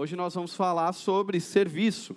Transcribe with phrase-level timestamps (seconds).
[0.00, 2.16] Hoje nós vamos falar sobre serviço.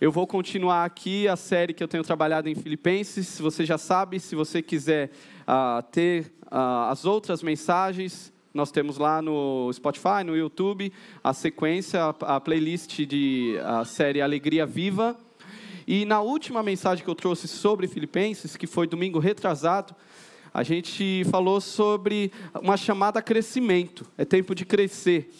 [0.00, 3.28] Eu vou continuar aqui a série que eu tenho trabalhado em Filipenses.
[3.28, 8.98] Se você já sabe, se você quiser uh, ter uh, as outras mensagens, nós temos
[8.98, 10.92] lá no Spotify, no YouTube,
[11.22, 15.16] a sequência, a, playlist de a série Alegria Viva.
[15.86, 19.94] E na última mensagem que eu trouxe sobre Filipenses, que foi domingo retrasado,
[20.52, 24.04] a gente falou sobre uma chamada crescimento.
[24.18, 25.30] É tempo de crescer.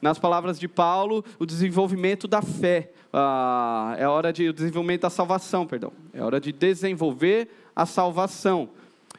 [0.00, 2.92] Nas palavras de Paulo, o desenvolvimento da fé.
[3.12, 5.92] Ah, é hora de o desenvolvimento da salvação, perdão.
[6.12, 8.70] É hora de desenvolver a salvação.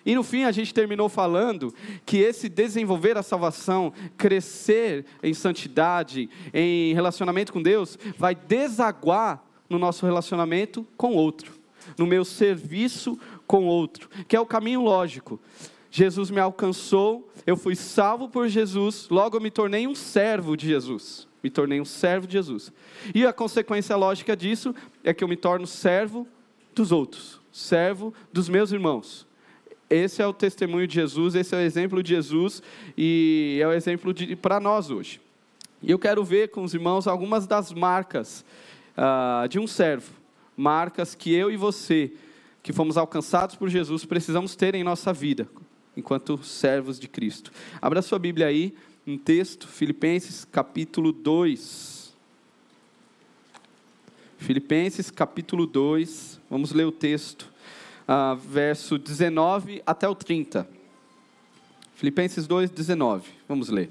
[0.05, 1.73] E no fim a gente terminou falando
[2.05, 9.77] que esse desenvolver a salvação, crescer em santidade, em relacionamento com Deus, vai desaguar no
[9.77, 11.54] nosso relacionamento com outro,
[11.98, 15.40] no meu serviço com outro, que é o caminho lógico.
[15.91, 20.66] Jesus me alcançou, eu fui salvo por Jesus, logo eu me tornei um servo de
[20.66, 21.27] Jesus.
[21.44, 22.72] Me tornei um servo de Jesus.
[23.13, 24.73] E a consequência lógica disso
[25.04, 26.26] é que eu me torno servo
[26.74, 29.27] dos outros, servo dos meus irmãos.
[29.90, 32.63] Esse é o testemunho de Jesus, esse é o exemplo de Jesus
[32.98, 35.20] e é o exemplo para nós hoje.
[35.84, 38.46] E eu quero ver com os irmãos algumas das marcas
[38.96, 40.13] uh, de um servo,
[40.55, 42.13] marcas que eu e você,
[42.63, 45.49] que fomos alcançados por Jesus, precisamos ter em nossa vida,
[45.95, 47.51] enquanto servos de Cristo.
[47.81, 48.73] Abra sua Bíblia aí,
[49.05, 52.13] um texto, Filipenses capítulo 2.
[54.37, 57.51] Filipenses capítulo 2, vamos ler o texto
[58.07, 60.67] uh, verso 19 até o 30.
[61.95, 63.29] Filipenses 2, 19.
[63.47, 63.89] Vamos ler.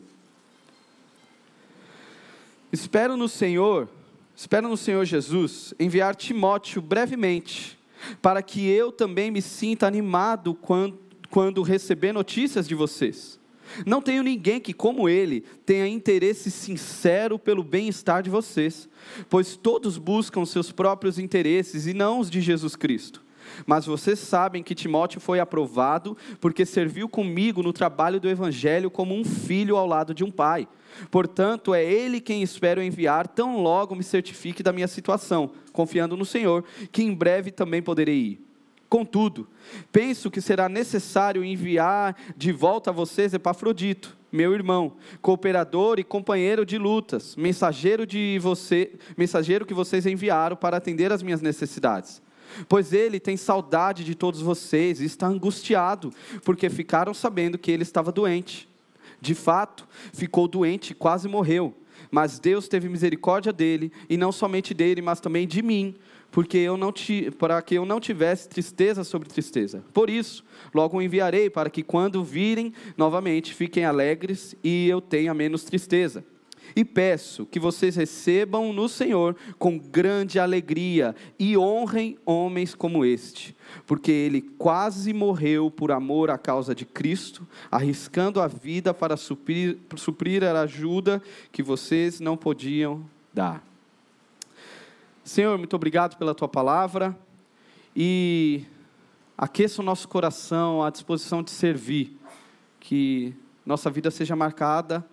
[2.72, 3.88] Espero no Senhor,
[4.36, 7.78] espero no Senhor Jesus enviar Timóteo brevemente,
[8.22, 10.98] para que eu também me sinta animado quando,
[11.30, 13.38] quando receber notícias de vocês.
[13.86, 18.88] Não tenho ninguém que, como ele, tenha interesse sincero pelo bem-estar de vocês,
[19.28, 23.22] pois todos buscam seus próprios interesses e não os de Jesus Cristo.
[23.66, 29.14] Mas vocês sabem que Timóteo foi aprovado porque serviu comigo no trabalho do evangelho como
[29.14, 30.68] um filho ao lado de um pai.
[31.10, 36.24] Portanto, é ele quem espero enviar, tão logo me certifique da minha situação, confiando no
[36.24, 38.49] Senhor, que em breve também poderei ir.
[38.90, 39.48] Contudo,
[39.92, 46.66] penso que será necessário enviar de volta a vocês Epafrodito, meu irmão, cooperador e companheiro
[46.66, 52.20] de lutas, mensageiro de você, mensageiro que vocês enviaram para atender às minhas necessidades
[52.68, 56.12] pois ele tem saudade de todos vocês e está angustiado,
[56.44, 58.68] porque ficaram sabendo que ele estava doente.
[59.20, 61.72] De fato, ficou doente e quase morreu.
[62.10, 65.94] Mas Deus teve misericórdia dele, e não somente dele, mas também de mim,
[66.30, 66.92] porque eu não
[67.38, 69.84] para que eu não tivesse tristeza sobre tristeza.
[69.92, 75.34] Por isso, logo o enviarei para que quando virem novamente fiquem alegres e eu tenha
[75.34, 76.24] menos tristeza.
[76.74, 83.56] E peço que vocês recebam no Senhor com grande alegria e honrem homens como este,
[83.86, 89.78] porque ele quase morreu por amor à causa de Cristo, arriscando a vida para suprir,
[89.96, 91.20] suprir a ajuda
[91.50, 93.04] que vocês não podiam
[93.34, 93.69] dar.
[95.30, 97.16] Senhor, muito obrigado pela tua palavra
[97.94, 98.64] e
[99.38, 102.18] aqueça o nosso coração à disposição de servir,
[102.80, 103.32] que
[103.64, 105.08] nossa vida seja marcada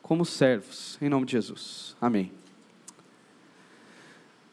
[0.00, 1.94] como servos, em nome de Jesus.
[2.00, 2.32] Amém.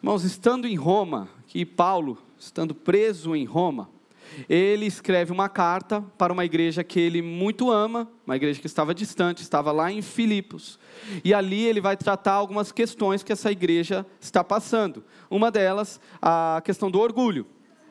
[0.04, 3.90] Irmãos, estando em Roma, que Paulo, estando preso em Roma,
[4.48, 8.94] ele escreve uma carta para uma igreja que ele muito ama, uma igreja que estava
[8.94, 10.80] distante, estava lá em Filipos.
[11.24, 15.04] E ali ele vai tratar algumas questões que essa igreja está passando.
[15.30, 17.46] Uma delas, a questão do orgulho.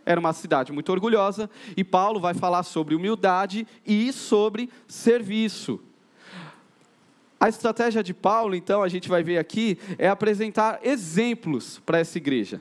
[0.06, 5.80] Era uma cidade muito orgulhosa, e Paulo vai falar sobre humildade e sobre serviço.
[7.40, 12.18] A estratégia de Paulo, então, a gente vai ver aqui, é apresentar exemplos para essa
[12.18, 12.60] igreja.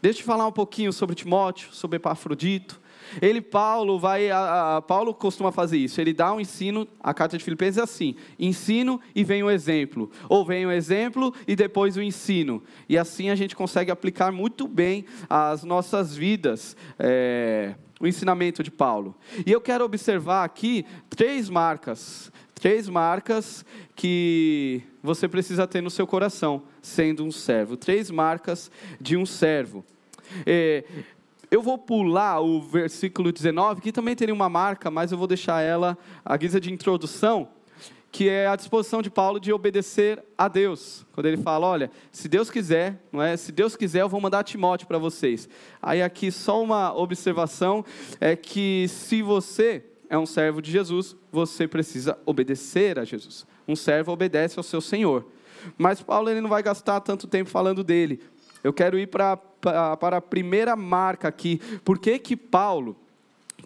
[0.00, 2.78] Deixa eu falar um pouquinho sobre Timóteo, sobre Epafrodito.
[3.20, 6.00] Ele, Paulo, vai, a, a, Paulo costuma fazer isso.
[6.00, 10.10] Ele dá um ensino, a carta de Filipenses é assim: ensino e vem o exemplo,
[10.28, 12.62] ou vem o exemplo e depois o ensino.
[12.88, 16.76] E assim a gente consegue aplicar muito bem as nossas vidas.
[16.98, 19.14] É, o ensinamento de Paulo.
[19.46, 22.30] E eu quero observar aqui três marcas
[22.64, 23.62] Três marcas
[23.94, 27.76] que você precisa ter no seu coração, sendo um servo.
[27.76, 29.84] Três marcas de um servo.
[30.46, 30.82] É,
[31.54, 35.60] eu vou pular o versículo 19, que também teria uma marca, mas eu vou deixar
[35.62, 37.48] ela à guisa de introdução,
[38.10, 41.06] que é a disposição de Paulo de obedecer a Deus.
[41.12, 43.36] Quando ele fala, olha, se Deus quiser, não é?
[43.36, 45.48] Se Deus quiser, eu vou mandar Timóteo para vocês.
[45.80, 47.84] Aí aqui só uma observação
[48.20, 53.46] é que se você é um servo de Jesus, você precisa obedecer a Jesus.
[53.66, 55.24] Um servo obedece ao seu Senhor.
[55.78, 58.20] Mas Paulo ele não vai gastar tanto tempo falando dele.
[58.64, 61.60] Eu quero ir para, para a primeira marca aqui.
[61.84, 62.96] Por que, que Paulo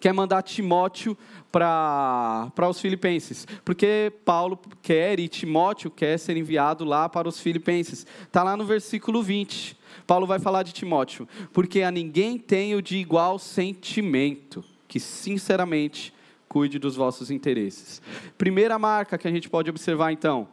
[0.00, 1.16] quer mandar Timóteo
[1.52, 3.46] para os filipenses?
[3.64, 8.04] Porque Paulo quer e Timóteo quer ser enviado lá para os filipenses.
[8.22, 9.78] Está lá no versículo 20.
[10.04, 11.28] Paulo vai falar de Timóteo.
[11.52, 16.12] Porque a ninguém tenho de igual sentimento, que sinceramente
[16.48, 18.02] cuide dos vossos interesses.
[18.36, 20.48] Primeira marca que a gente pode observar então: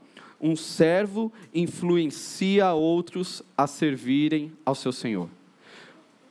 [0.45, 5.27] um servo influencia outros a servirem ao seu senhor.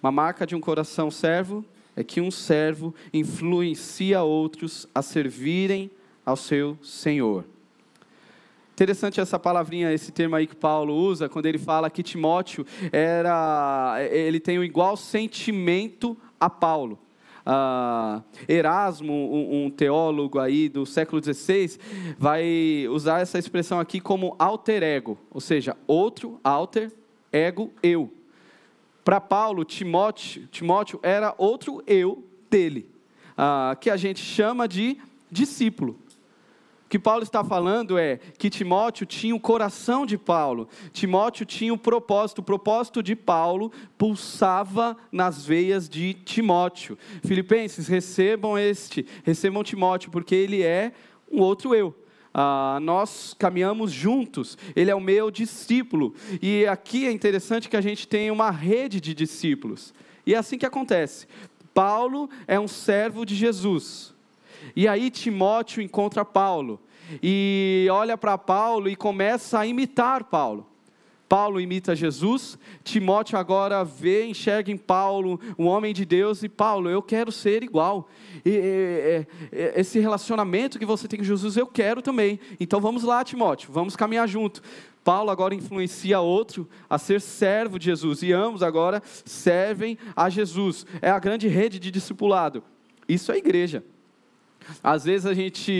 [0.01, 1.65] Uma marca de um coração servo
[1.97, 5.91] é que um servo influencia outros a servirem
[6.25, 7.45] ao seu senhor.
[8.73, 13.97] Interessante essa palavrinha, esse termo aí que Paulo usa, quando ele fala que Timóteo era,
[14.11, 17.01] ele tem um igual sentimento a Paulo.
[17.47, 21.79] Uh, Erasmo, um, um, teólogo aí do século XVI,
[22.19, 26.91] vai usar essa expressão aqui como alter ego, ou seja, outro, alter,
[27.31, 28.11] ego, eu.
[29.05, 32.91] Para Paulo, Timóteo, Timóteo era outro eu dele,
[33.33, 34.97] uh, que a gente chama de
[35.31, 35.99] discípulo.
[36.95, 41.77] Que Paulo está falando é que Timóteo tinha o coração de Paulo, Timóteo tinha o
[41.77, 46.97] propósito, o propósito de Paulo pulsava nas veias de Timóteo.
[47.27, 50.93] Filipenses, recebam este, recebam Timóteo, porque ele é
[51.29, 51.93] um outro eu.
[52.33, 56.15] Ah, nós caminhamos juntos, ele é o meu discípulo.
[56.41, 59.93] E aqui é interessante que a gente tem uma rede de discípulos.
[60.25, 61.27] E é assim que acontece.
[61.75, 64.15] Paulo é um servo de Jesus.
[64.77, 66.81] E aí Timóteo encontra Paulo
[67.23, 70.67] e olha para Paulo e começa a imitar Paulo.
[71.29, 76.89] Paulo imita Jesus, Timóteo agora vê, enxerga em Paulo um homem de Deus e Paulo,
[76.89, 78.09] eu quero ser igual.
[78.45, 82.39] E, e, e, esse relacionamento que você tem com Jesus, eu quero também.
[82.61, 84.63] Então vamos lá, Timóteo, vamos caminhar junto.
[85.03, 90.87] Paulo agora influencia outro a ser servo de Jesus e ambos agora servem a Jesus.
[91.03, 92.63] É a grande rede de discipulado.
[93.09, 93.85] Isso é igreja.
[94.83, 95.73] Às vezes a gente,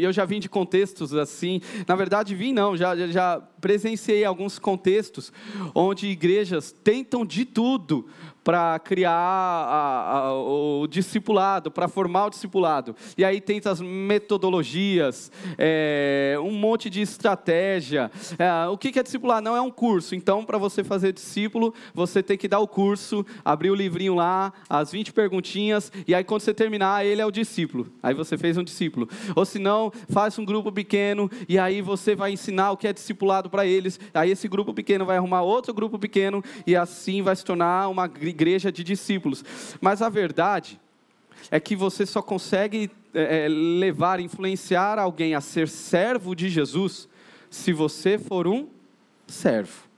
[0.00, 5.32] eu já vim de contextos assim, na verdade vim não, já, já presenciei alguns contextos
[5.74, 8.08] onde igrejas tentam de tudo
[8.44, 12.94] para criar a, a, o discipulado, para formar o discipulado.
[13.16, 18.10] E aí tenta as metodologias, é, um monte de estratégia.
[18.38, 19.40] É, o que é discipular?
[19.40, 20.14] Não é um curso.
[20.14, 24.52] Então, para você fazer discípulo, você tem que dar o curso, abrir o livrinho lá,
[24.68, 27.86] as 20 perguntinhas, e aí quando você terminar, ele é o discípulo.
[28.02, 29.08] Aí você fez um discípulo.
[29.36, 32.92] Ou se não, faz um grupo pequeno, e aí você vai ensinar o que é
[32.92, 34.00] discipulado para eles.
[34.12, 38.06] Aí esse grupo pequeno vai arrumar outro grupo pequeno, e assim vai se tornar uma
[38.32, 39.44] igreja de discípulos.
[39.80, 40.80] Mas a verdade
[41.50, 47.08] é que você só consegue é, é, levar, influenciar alguém a ser servo de Jesus
[47.50, 48.68] se você for um
[49.26, 49.88] servo.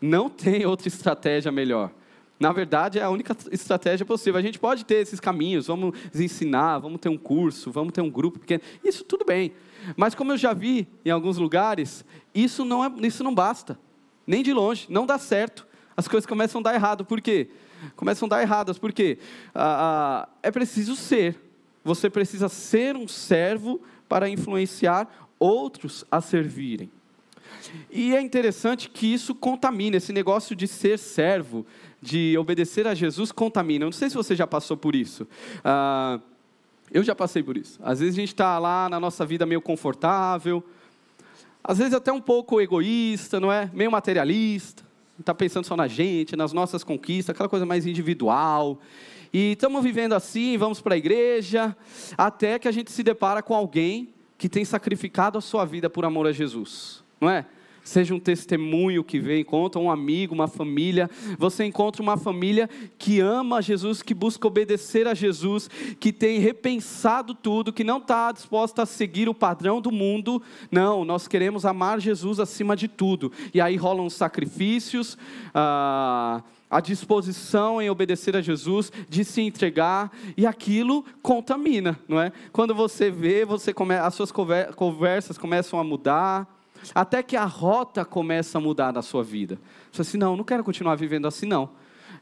[0.00, 1.90] Não tem outra estratégia melhor.
[2.38, 4.38] Na verdade, é a única estratégia possível.
[4.38, 8.10] A gente pode ter esses caminhos, vamos ensinar, vamos ter um curso, vamos ter um
[8.10, 8.62] grupo pequeno.
[8.84, 9.52] Isso tudo bem.
[9.96, 12.04] Mas como eu já vi em alguns lugares,
[12.34, 13.78] isso não, é, isso não basta.
[14.26, 15.66] Nem de longe, não dá certo.
[15.96, 17.04] As coisas começam a dar errado.
[17.04, 17.48] Por quê?
[17.94, 19.18] começam a dar erradas, porque
[19.54, 21.36] ah, ah, é preciso ser,
[21.84, 25.08] você precisa ser um servo para influenciar
[25.38, 26.90] outros a servirem.
[27.90, 31.66] E é interessante que isso contamina, esse negócio de ser servo,
[32.00, 33.84] de obedecer a Jesus, contamina.
[33.84, 35.26] Eu não sei se você já passou por isso.
[35.64, 36.20] Ah,
[36.92, 37.80] eu já passei por isso.
[37.82, 40.62] Às vezes a gente está lá na nossa vida meio confortável,
[41.62, 43.68] às vezes até um pouco egoísta, não é?
[43.74, 44.85] Meio materialista
[45.18, 48.80] está pensando só na gente, nas nossas conquistas, aquela coisa mais individual.
[49.32, 51.76] E estamos vivendo assim, vamos para a igreja,
[52.16, 56.04] até que a gente se depara com alguém que tem sacrificado a sua vida por
[56.04, 57.46] amor a Jesus, não é?
[57.88, 61.08] Seja um testemunho que vem, encontra um amigo, uma família.
[61.38, 67.34] Você encontra uma família que ama Jesus, que busca obedecer a Jesus, que tem repensado
[67.34, 70.42] tudo, que não está disposta a seguir o padrão do mundo.
[70.70, 73.30] Não, nós queremos amar Jesus acima de tudo.
[73.54, 75.16] E aí rolam sacrifícios.
[75.54, 82.32] Ah, a disposição em obedecer a Jesus, de se entregar, e aquilo contamina, não é?
[82.52, 86.55] Quando você vê, você come, as suas conversas começam a mudar,
[86.94, 89.58] até que a rota começa a mudar na sua vida.
[89.92, 91.70] Você assim, não, não quero continuar vivendo assim, não.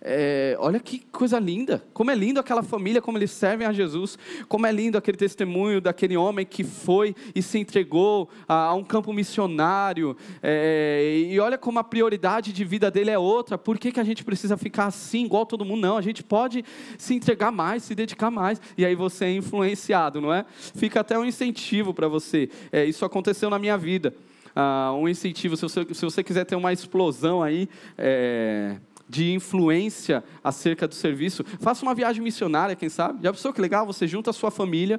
[0.06, 4.18] É, olha que coisa linda, como é lindo aquela família, como eles servem a Jesus,
[4.49, 8.85] como é lindo aquele testemunho daquele homem que foi e se entregou a, a um
[8.85, 13.90] campo missionário, é, e olha como a prioridade de vida dele é outra, por que,
[13.90, 15.80] que a gente precisa ficar assim, igual todo mundo?
[15.80, 16.62] Não, a gente pode
[16.99, 20.44] se entregar mais, se dedicar mais, e aí você é influenciado, não é?
[20.75, 24.14] Fica até um incentivo para você, é, isso aconteceu na minha vida.
[24.57, 27.69] Uh, um incentivo, se você, se você, quiser ter uma explosão aí.
[27.97, 33.23] É, de influência acerca do serviço, faça uma viagem missionária, quem sabe?
[33.23, 33.85] Já pensou que legal?
[33.85, 34.99] Você junta a sua família,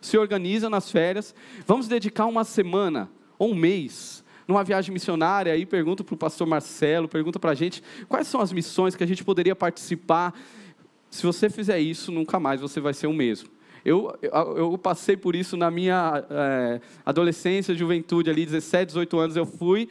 [0.00, 1.32] se organiza nas férias,
[1.64, 3.08] vamos dedicar uma semana
[3.38, 7.54] ou um mês numa viagem missionária, aí pergunta para o pastor Marcelo, pergunta para a
[7.54, 10.34] gente quais são as missões que a gente poderia participar.
[11.10, 13.48] Se você fizer isso, nunca mais você vai ser o mesmo.
[13.84, 19.44] Eu, eu, passei por isso na minha é, adolescência, juventude, ali, 17, 18 anos, eu
[19.44, 19.90] fui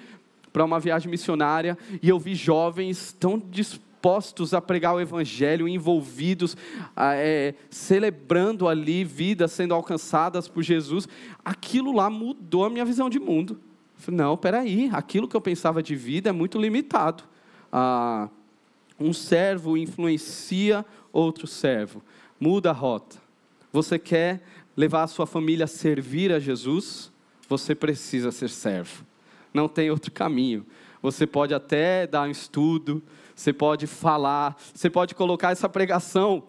[0.51, 6.57] para uma viagem missionária e eu vi jovens tão dispostos a pregar o evangelho, envolvidos,
[6.97, 11.07] é, celebrando ali vidas sendo alcançadas por Jesus.
[11.45, 13.59] Aquilo lá mudou a minha visão de mundo.
[14.07, 17.23] não, peraí, aquilo que eu pensava de vida é muito limitado.
[17.71, 18.27] Ah,
[19.00, 22.03] um servo influencia outro servo,
[22.39, 23.22] muda a rota.
[23.73, 24.43] Você quer
[24.77, 27.11] levar a sua família a servir a Jesus?
[27.49, 29.03] Você precisa ser servo.
[29.51, 30.63] Não tem outro caminho.
[31.01, 33.01] Você pode até dar um estudo,
[33.35, 36.43] você pode falar, você pode colocar essa pregação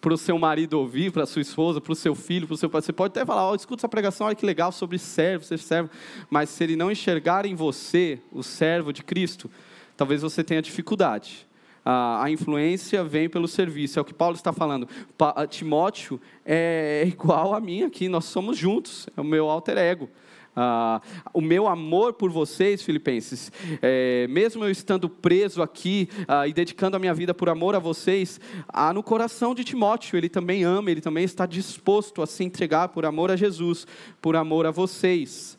[0.00, 2.56] para o seu marido ouvir, para a sua esposa, para o seu filho, para o
[2.56, 2.80] seu pai.
[2.80, 5.90] Você pode até falar, oh, escuta essa pregação, olha que legal, sobre servo, ser servo.
[6.30, 9.50] Mas se ele não enxergar em você o servo de Cristo,
[9.96, 11.47] talvez você tenha dificuldade
[11.90, 14.86] a, a influência vem pelo serviço, é o que Paulo está falando.
[15.16, 20.10] Pa, Timóteo é igual a mim aqui, nós somos juntos, é o meu alter ego.
[20.54, 21.00] Uh,
[21.32, 26.96] o meu amor por vocês, filipenses, é, mesmo eu estando preso aqui uh, e dedicando
[26.96, 30.90] a minha vida por amor a vocês, há no coração de Timóteo, ele também ama,
[30.90, 33.86] ele também está disposto a se entregar por amor a Jesus,
[34.20, 35.57] por amor a vocês.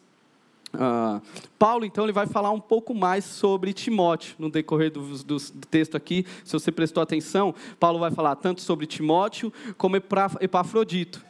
[0.74, 1.20] Uh,
[1.58, 5.68] Paulo, então, ele vai falar um pouco mais sobre Timóteo no decorrer do, do, do,
[5.68, 6.26] texto aqui.
[6.44, 11.26] Se você prestou atenção, Paulo vai falar tanto sobre Timóteo como Epafrodito.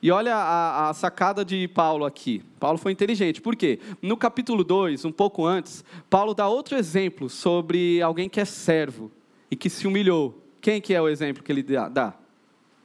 [0.00, 2.42] E olha a, a, sacada de Paulo aqui.
[2.60, 3.40] Paulo foi inteligente.
[3.40, 3.80] Por quê?
[4.02, 9.10] No capítulo 2, um pouco antes, Paulo dá outro exemplo sobre alguém que é servo
[9.50, 10.42] e que se humilhou.
[10.60, 12.14] Quem que é o exemplo que ele dá?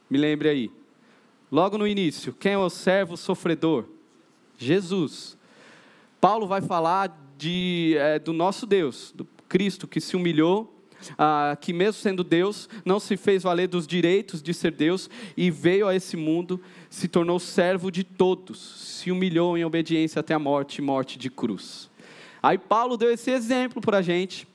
[0.08, 0.70] Me lembre aí.
[1.52, 3.84] Logo no início, quem é o servo sofredor?
[4.56, 5.36] Jesus.
[6.20, 10.76] Paulo vai falar de, é, do nosso Deus, do Cristo que se humilhou,
[11.18, 15.50] ah, que mesmo sendo Deus, não se fez valer dos direitos de ser Deus e
[15.50, 16.60] veio a esse mundo,
[16.90, 21.90] se tornou servo de todos, se humilhou em obediência até a morte morte de cruz.
[22.42, 24.46] Aí Paulo deu esse exemplo para a gente,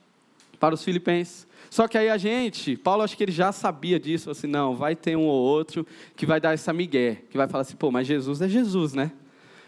[0.60, 1.46] para os filipenses.
[1.68, 4.94] Só que aí a gente, Paulo acho que ele já sabia disso, assim, não, vai
[4.94, 8.06] ter um ou outro que vai dar essa migué, que vai falar assim, pô, mas
[8.06, 9.10] Jesus é Jesus, né?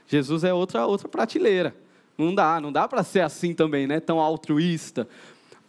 [0.07, 1.75] Jesus é outra outra prateleira.
[2.19, 4.01] Não dá, não dá para ser assim também, né?
[4.01, 5.09] Tão altruísta,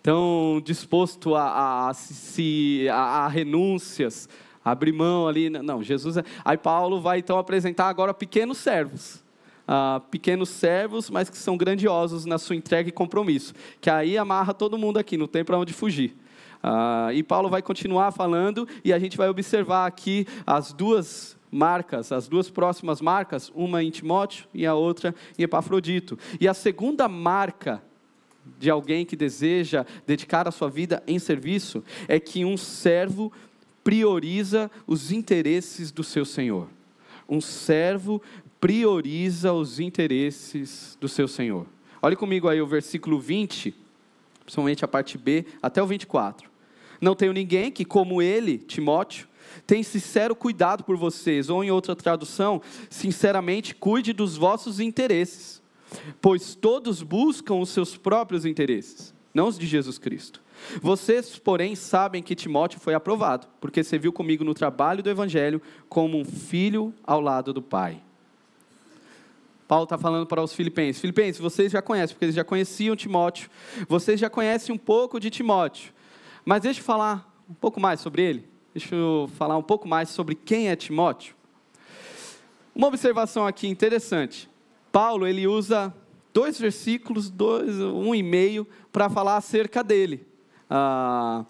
[0.02, 4.28] tão disposto a, a, se, a, a renúncias,
[4.66, 5.48] abrir mão ali.
[5.48, 6.24] Não, Jesus é.
[6.44, 9.24] Aí Paulo vai então apresentar agora pequenos servos.
[9.68, 13.54] Uh, pequenos servos, mas que são grandiosos na sua entrega e compromisso.
[13.80, 16.18] Que aí amarra todo mundo aqui, não tem para onde fugir.
[16.64, 22.12] Uh, e Paulo vai continuar falando, e a gente vai observar aqui as duas marcas,
[22.12, 26.18] as duas próximas marcas, uma em Timóteo e a outra em Epafrodito.
[26.40, 27.82] E a segunda marca
[28.58, 33.32] de alguém que deseja dedicar a sua vida em serviço é que um servo
[33.84, 36.68] prioriza os interesses do seu senhor.
[37.28, 38.22] Um servo
[38.60, 41.66] prioriza os interesses do seu senhor.
[42.02, 43.74] Olhe comigo aí o versículo 20,
[44.44, 46.50] principalmente a parte B, até o 24.
[47.00, 49.29] Não tenho ninguém que, como ele, Timóteo,
[49.66, 55.62] tem sincero cuidado por vocês, ou em outra tradução, sinceramente cuide dos vossos interesses,
[56.22, 60.42] pois todos buscam os seus próprios interesses, não os de Jesus Cristo.
[60.82, 66.18] Vocês, porém, sabem que Timóteo foi aprovado, porque serviu comigo no trabalho do Evangelho como
[66.18, 68.02] um filho ao lado do Pai.
[69.70, 71.00] Paulo está falando para os filipenses.
[71.00, 73.52] Filipenses, vocês já conhecem, porque eles já conheciam Timóteo.
[73.88, 75.94] Vocês já conhecem um pouco de Timóteo.
[76.44, 78.49] Mas deixa eu falar um pouco mais sobre ele.
[78.74, 81.34] Deixa eu falar um pouco mais sobre quem é Timóteo.
[82.76, 84.48] Uma observação aqui interessante.
[84.92, 85.94] Paulo ele usa
[86.32, 90.26] dois versículos, dois, um e meio, para falar acerca dele,
[90.70, 91.44] ah,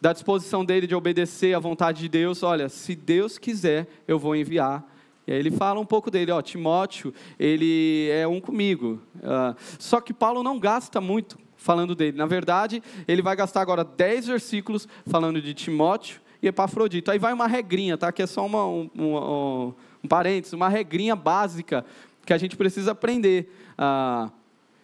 [0.00, 2.42] da disposição dele de obedecer à vontade de Deus.
[2.42, 4.82] Olha, se Deus quiser, eu vou enviar.
[5.26, 8.98] E aí ele fala um pouco dele, ó, Timóteo, ele é um comigo.
[9.22, 12.16] Ah, só que Paulo não gasta muito falando dele.
[12.16, 17.10] Na verdade, ele vai gastar agora dez versículos falando de Timóteo e Epafrodito.
[17.10, 18.10] Aí vai uma regrinha, tá?
[18.10, 21.84] Que é só uma, um, um, um parênteses, uma regrinha básica
[22.26, 23.50] que a gente precisa aprender.
[23.78, 24.30] Ah,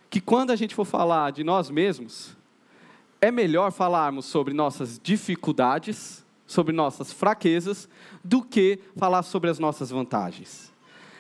[0.09, 2.37] que quando a gente for falar de nós mesmos,
[3.21, 7.89] é melhor falarmos sobre nossas dificuldades, sobre nossas fraquezas,
[8.25, 10.73] do que falar sobre as nossas vantagens.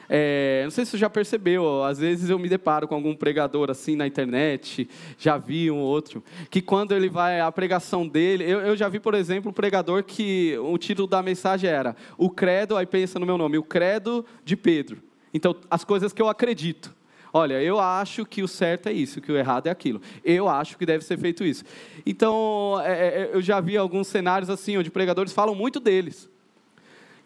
[0.09, 3.71] É, não sei se você já percebeu, às vezes eu me deparo com algum pregador
[3.71, 4.89] assim na internet,
[5.19, 8.99] já vi um outro, que quando ele vai, a pregação dele, eu, eu já vi,
[8.99, 13.27] por exemplo, um pregador que o título da mensagem era O Credo, aí pensa no
[13.27, 15.03] meu nome, O Credo de Pedro.
[15.35, 16.97] Então, as coisas que eu acredito.
[17.33, 20.01] Olha, eu acho que o certo é isso, que o errado é aquilo.
[20.25, 21.63] Eu acho que deve ser feito isso.
[22.07, 26.31] Então, é, é, eu já vi alguns cenários assim, onde pregadores falam muito deles.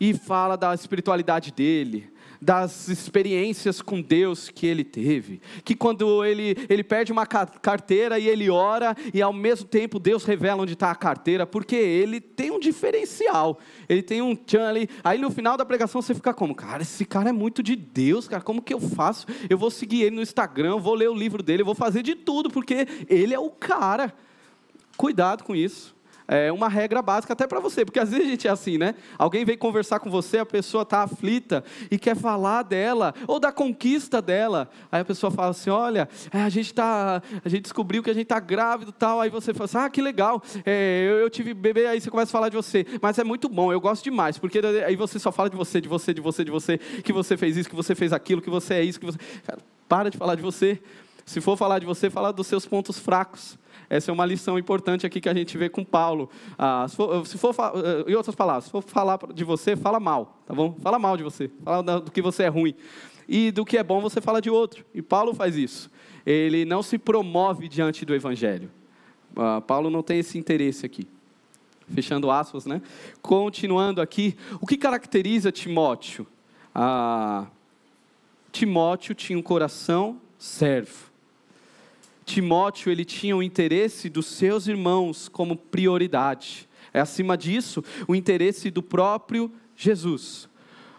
[0.01, 2.12] E fala da espiritualidade dele,
[2.43, 5.41] das experiências com Deus que ele teve.
[5.65, 10.25] Que quando ele, ele perde uma carteira e ele ora, e ao mesmo tempo Deus
[10.25, 13.61] revela onde está a carteira, porque ele tem um diferencial.
[13.89, 14.89] Ele tem um tchan ali.
[15.05, 16.53] Aí no final da pregação você fica como?
[16.53, 18.43] Cara, esse cara é muito de Deus, cara.
[18.43, 19.27] Como que eu faço?
[19.49, 22.51] Eu vou seguir ele no Instagram, vou ler o livro dele, vou fazer de tudo,
[22.51, 24.13] porque ele é o cara.
[24.97, 25.95] Cuidado com isso
[26.33, 28.95] é uma regra básica até para você, porque às vezes a gente é assim, né?
[29.19, 33.53] Alguém vem conversar com você, a pessoa está aflita e quer falar dela ou da
[33.53, 34.71] conquista dela.
[34.91, 38.15] Aí a pessoa fala assim: Olha, é, a gente tá, a gente descobriu que a
[38.15, 39.21] gente está grávido, tal.
[39.21, 41.87] Aí você fala assim: Ah, que legal, é, eu, eu, tive bebê.
[41.87, 44.61] Aí você começa a falar de você, mas é muito bom, eu gosto demais, porque
[44.87, 47.57] aí você só fala de você, de você, de você, de você, que você fez
[47.57, 49.19] isso, que você fez aquilo, que você é isso, que você.
[49.47, 49.59] Cara,
[49.89, 50.81] para de falar de você.
[51.25, 53.59] Se for falar de você, fala dos seus pontos fracos.
[53.89, 56.31] Essa é uma lição importante aqui que a gente vê com Paulo.
[56.59, 60.01] Ah, se for, se for eh, em outras palavras, se for falar de você, fala
[60.01, 60.75] mal, tá bom?
[60.81, 62.75] Fala mal de você, fala do que você é ruim.
[63.29, 64.85] E do que é bom você fala de outro.
[64.95, 65.91] E Paulo faz isso.
[66.25, 68.71] Ele não se promove diante do evangelho.
[69.37, 71.07] Ah, Paulo não tem esse interesse aqui.
[71.93, 72.81] Fechando aspas, né?
[73.21, 76.27] Continuando aqui, o que caracteriza Timóteo?
[76.75, 77.47] Ah,
[78.51, 81.12] Timóteo tinha um coração servo.
[82.25, 86.69] Timóteo ele tinha o interesse dos seus irmãos como prioridade.
[86.93, 90.49] É acima disso o interesse do próprio Jesus.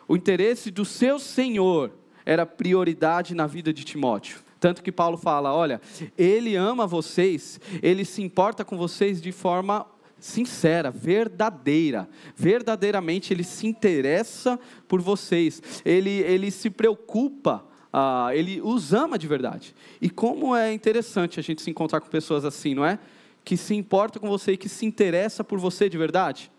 [0.07, 1.91] O interesse do seu Senhor
[2.25, 4.39] era prioridade na vida de Timóteo.
[4.59, 5.81] Tanto que Paulo fala: olha,
[6.17, 9.85] ele ama vocês, ele se importa com vocês de forma
[10.17, 12.07] sincera, verdadeira.
[12.35, 19.27] Verdadeiramente ele se interessa por vocês, ele, ele se preocupa ah, ele os ama de
[19.27, 19.75] verdade.
[20.01, 22.97] E como é interessante a gente se encontrar com pessoas assim, não é?
[23.45, 26.51] Que se importam com você e que se interessa por você de verdade.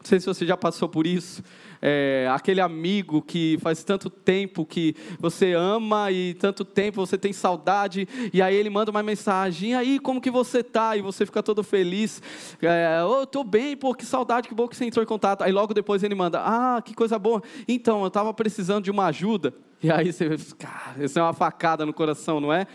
[0.00, 1.42] Não sei se você já passou por isso.
[1.80, 7.32] É, aquele amigo que faz tanto tempo que você ama e tanto tempo você tem
[7.32, 10.96] saudade, e aí ele manda uma mensagem, e aí como que você tá?
[10.96, 12.20] E você fica todo feliz.
[12.60, 15.42] É, oh, eu tô bem, pô, que saudade, que bom que você entrou em contato.
[15.42, 17.42] Aí logo depois ele manda, ah, que coisa boa.
[17.68, 19.54] Então, eu estava precisando de uma ajuda.
[19.84, 22.66] E aí você, cara, isso é uma facada no coração, não é?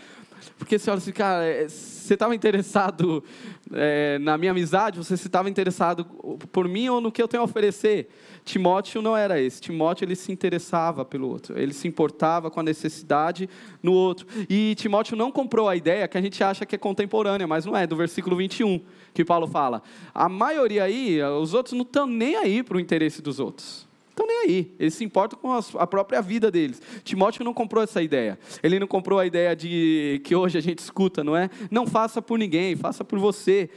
[0.56, 3.24] Porque você olha assim, cara, é, você estava interessado
[3.72, 6.04] é, na minha amizade, você estava interessado
[6.52, 8.10] por mim ou no que eu tenho a oferecer?
[8.44, 9.60] Timóteo não era esse.
[9.60, 13.50] Timóteo ele se interessava pelo outro, ele se importava com a necessidade
[13.82, 14.24] no outro.
[14.48, 17.76] E Timóteo não comprou a ideia que a gente acha que é contemporânea, mas não
[17.76, 18.80] é, do versículo 21,
[19.12, 19.82] que Paulo fala.
[20.14, 24.26] A maioria aí, os outros não estão nem aí para o interesse dos outros estão
[24.26, 24.74] nem aí.
[24.78, 26.80] Eles se importam com a própria vida deles.
[27.02, 28.38] Timóteo não comprou essa ideia.
[28.62, 31.48] Ele não comprou a ideia de que hoje a gente escuta, não é?
[31.70, 33.70] Não faça por ninguém, faça por você.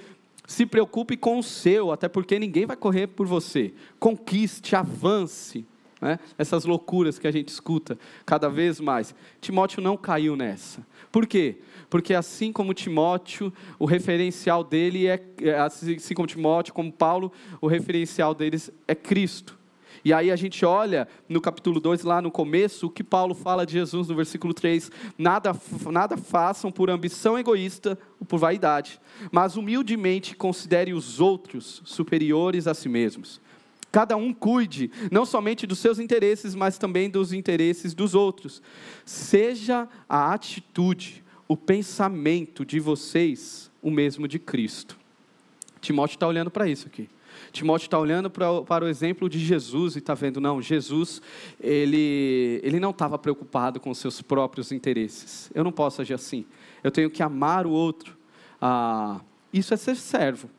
[0.46, 3.74] Se preocupe com o seu, até porque ninguém vai correr por você.
[4.00, 5.66] Conquiste, avance.
[6.02, 6.20] Né?
[6.38, 9.16] Essas loucuras que a gente escuta cada vez mais.
[9.40, 10.86] Timóteo não caiu nessa.
[11.10, 11.60] Por quê?
[11.90, 17.68] Porque assim como Timóteo, o referencial dele é, é assim como Timóteo, como Paulo, o
[17.68, 19.58] referencial deles é Cristo.
[20.06, 23.66] E aí a gente olha no capítulo 2, lá no começo, o que Paulo fala
[23.66, 25.56] de Jesus no versículo 3: nada,
[25.92, 29.00] nada façam por ambição egoísta ou por vaidade,
[29.32, 33.40] mas humildemente considere os outros superiores a si mesmos.
[33.92, 38.62] Cada um cuide não somente dos seus interesses, mas também dos interesses dos outros.
[39.06, 44.98] Seja a atitude, o pensamento de vocês o mesmo de Cristo.
[45.82, 47.10] Timóteo está olhando para isso aqui.
[47.52, 51.22] Timóteo está olhando para, para o exemplo de Jesus e está vendo, não, Jesus,
[51.60, 55.52] ele, ele não estava preocupado com seus próprios interesses.
[55.54, 56.46] Eu não posso agir assim.
[56.84, 58.18] Eu tenho que amar o outro.
[58.62, 60.50] Ah, isso é ser servo.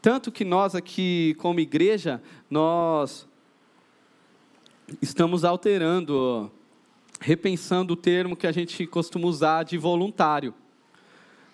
[0.00, 3.26] Tanto que nós aqui, como igreja, nós
[5.00, 6.50] estamos alterando,
[7.20, 10.52] repensando o termo que a gente costuma usar de voluntário.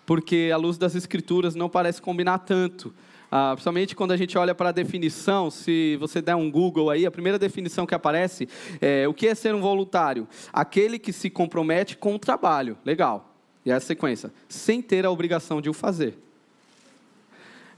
[0.04, 2.92] Porque a luz das escrituras não parece combinar tanto.
[3.30, 7.06] Ah, principalmente quando a gente olha para a definição, se você der um Google aí,
[7.06, 8.48] a primeira definição que aparece
[8.80, 10.26] é o que é ser um voluntário?
[10.52, 12.76] Aquele que se compromete com o trabalho.
[12.84, 13.32] Legal.
[13.64, 16.18] E essa sequência, sem ter a obrigação de o fazer.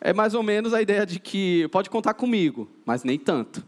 [0.00, 3.62] É mais ou menos a ideia de que pode contar comigo, mas nem tanto.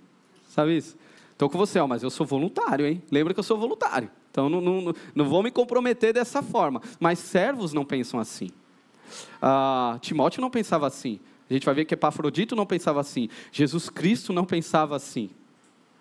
[0.48, 0.96] Sabe isso?
[1.32, 3.02] Estou com você, ó, mas eu sou voluntário, hein?
[3.10, 4.10] Lembra que eu sou voluntário.
[4.30, 6.80] Então não, não, não vou me comprometer dessa forma.
[6.98, 8.50] Mas servos não pensam assim.
[9.42, 11.20] Ah, Timóteo não pensava assim.
[11.48, 13.28] A gente vai ver que Epafrodito não pensava assim.
[13.52, 15.30] Jesus Cristo não pensava assim.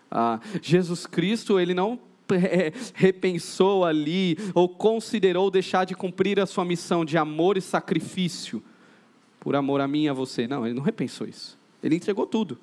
[0.09, 1.99] Ah, Jesus Cristo, ele não
[2.93, 8.63] repensou ali ou considerou deixar de cumprir a sua missão de amor e sacrifício
[9.39, 10.47] por amor a mim e a você.
[10.47, 11.57] Não, ele não repensou isso.
[11.81, 12.57] Ele entregou tudo.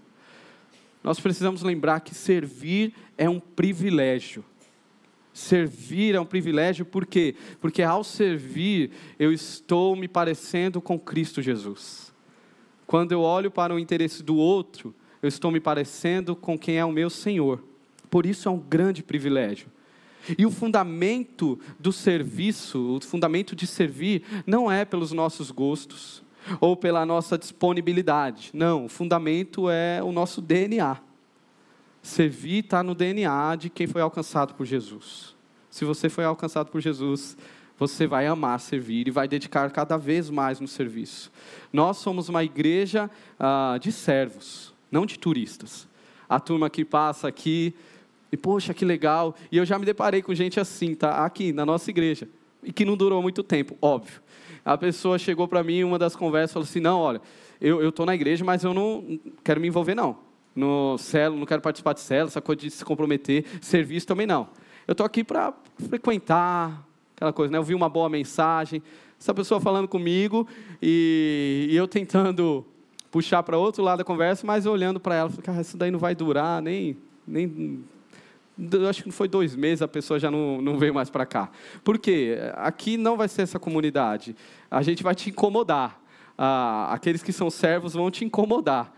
[1.03, 4.45] Nós precisamos lembrar que servir é um privilégio.
[5.33, 7.35] Servir é um privilégio por quê?
[7.61, 12.10] Porque ao servir, eu estou me parecendo com Cristo Jesus.
[12.91, 16.85] Quando eu olho para o interesse do outro, eu estou me parecendo com quem é
[16.85, 17.63] o meu Senhor.
[18.11, 19.69] Por isso é um grande privilégio.
[20.37, 26.21] E o fundamento do serviço, o fundamento de servir, não é pelos nossos gostos
[26.61, 28.51] ou pela nossa disponibilidade.
[28.53, 31.01] Não, o fundamento é o nosso DNA.
[32.03, 35.37] Servir está no DNA de quem foi alcançado por Jesus.
[35.71, 37.37] Se você foi alcançado por Jesus,
[37.81, 41.33] você vai amar servir e vai dedicar cada vez mais no serviço.
[41.73, 45.89] Nós somos uma igreja ah, de servos, não de turistas.
[46.29, 47.75] A turma que passa aqui
[48.31, 49.35] e, poxa, que legal.
[49.51, 51.25] E eu já me deparei com gente assim, tá?
[51.25, 52.29] Aqui na nossa igreja.
[52.63, 54.21] E que não durou muito tempo, óbvio.
[54.63, 57.23] A pessoa chegou para mim em uma das conversas e falou assim: Não, olha,
[57.59, 60.19] eu estou na igreja, mas eu não quero me envolver, não
[60.55, 64.49] no celo, não quero participar de celo, essa coisa de se comprometer, serviço também não.
[64.87, 65.55] Eu estou aqui para
[65.89, 66.85] frequentar,
[67.21, 67.59] aquela coisa, né?
[67.59, 68.83] Eu vi uma boa mensagem,
[69.21, 70.49] essa pessoa falando comigo
[70.81, 72.65] e, e eu tentando
[73.11, 75.99] puxar para outro lado da conversa, mas olhando para ela, falei, cara, isso daí não
[75.99, 77.85] vai durar nem, nem
[78.89, 81.51] acho que não foi dois meses, a pessoa já não, não veio mais para cá.
[81.85, 82.39] Por quê?
[82.55, 84.35] Aqui não vai ser essa comunidade.
[84.71, 86.01] A gente vai te incomodar.
[86.39, 88.95] Ah, aqueles que são servos vão te incomodar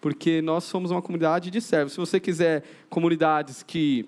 [0.00, 1.94] porque nós somos uma comunidade de servos.
[1.94, 4.06] Se você quiser comunidades que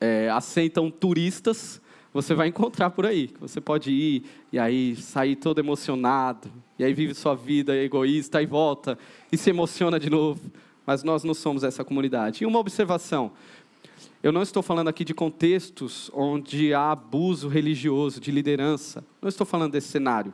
[0.00, 1.82] é, aceitam turistas,
[2.16, 3.30] você vai encontrar por aí.
[3.40, 8.46] Você pode ir e aí sair todo emocionado, e aí vive sua vida egoísta e
[8.46, 8.98] volta
[9.30, 10.40] e se emociona de novo.
[10.86, 12.42] Mas nós não somos essa comunidade.
[12.42, 13.32] E uma observação:
[14.22, 19.04] eu não estou falando aqui de contextos onde há abuso religioso, de liderança.
[19.20, 20.32] Não estou falando desse cenário.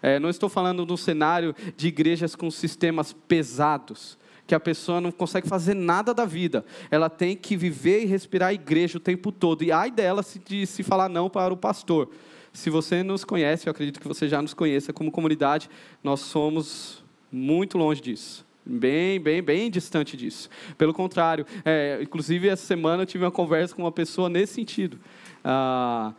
[0.00, 4.16] É, não estou falando de um cenário de igrejas com sistemas pesados
[4.46, 6.64] que a pessoa não consegue fazer nada da vida.
[6.90, 9.62] Ela tem que viver e respirar a igreja o tempo todo.
[9.64, 12.10] E ai dela se, de se falar não para o pastor.
[12.52, 15.68] Se você nos conhece, eu acredito que você já nos conheça como comunidade,
[16.02, 17.02] nós somos
[17.32, 18.46] muito longe disso.
[18.64, 20.48] Bem, bem, bem distante disso.
[20.78, 24.98] Pelo contrário, é, inclusive essa semana eu tive uma conversa com uma pessoa nesse sentido.
[25.42, 26.14] Ah,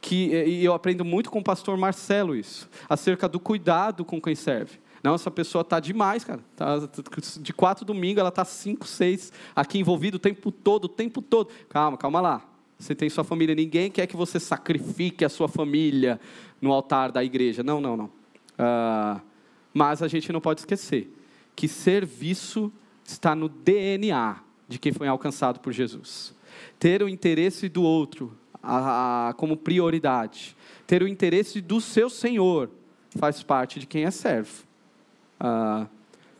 [0.00, 4.34] que, e eu aprendo muito com o pastor Marcelo isso, acerca do cuidado com quem
[4.34, 4.78] serve.
[5.02, 6.40] Não, essa pessoa está demais, cara.
[6.56, 6.76] Tá,
[7.40, 11.50] de quatro domingos, ela está cinco, seis, aqui envolvida o tempo todo, o tempo todo.
[11.68, 12.44] Calma, calma lá.
[12.78, 13.54] Você tem sua família.
[13.54, 16.20] Ninguém quer que você sacrifique a sua família
[16.60, 17.62] no altar da igreja.
[17.62, 18.06] Não, não, não.
[18.06, 19.20] Uh,
[19.72, 21.12] mas a gente não pode esquecer
[21.54, 22.72] que serviço
[23.04, 24.36] está no DNA
[24.68, 26.34] de quem foi alcançado por Jesus.
[26.78, 30.56] Ter o interesse do outro a, a, como prioridade,
[30.86, 32.70] ter o interesse do seu Senhor,
[33.16, 34.67] faz parte de quem é servo.
[35.38, 35.86] A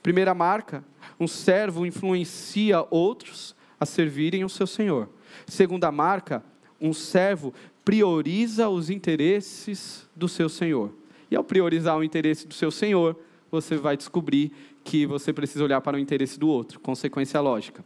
[0.02, 0.84] primeira marca,
[1.18, 5.08] um servo influencia outros a servirem o seu senhor.
[5.46, 6.42] Segunda marca,
[6.80, 7.52] um servo
[7.84, 10.92] prioriza os interesses do seu senhor.
[11.30, 13.16] E ao priorizar o interesse do seu senhor,
[13.50, 14.52] você vai descobrir
[14.84, 17.84] que você precisa olhar para o interesse do outro, consequência lógica.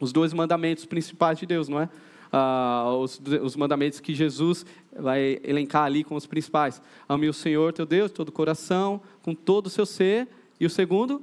[0.00, 1.88] Os dois mandamentos principais de Deus, não é?
[2.32, 4.66] Ah, os, os, mandamentos que Jesus
[4.98, 6.82] vai elencar ali com os principais.
[7.08, 10.26] Ame o Senhor teu Deus, todo o coração, com todo o seu ser
[10.58, 11.22] e o segundo,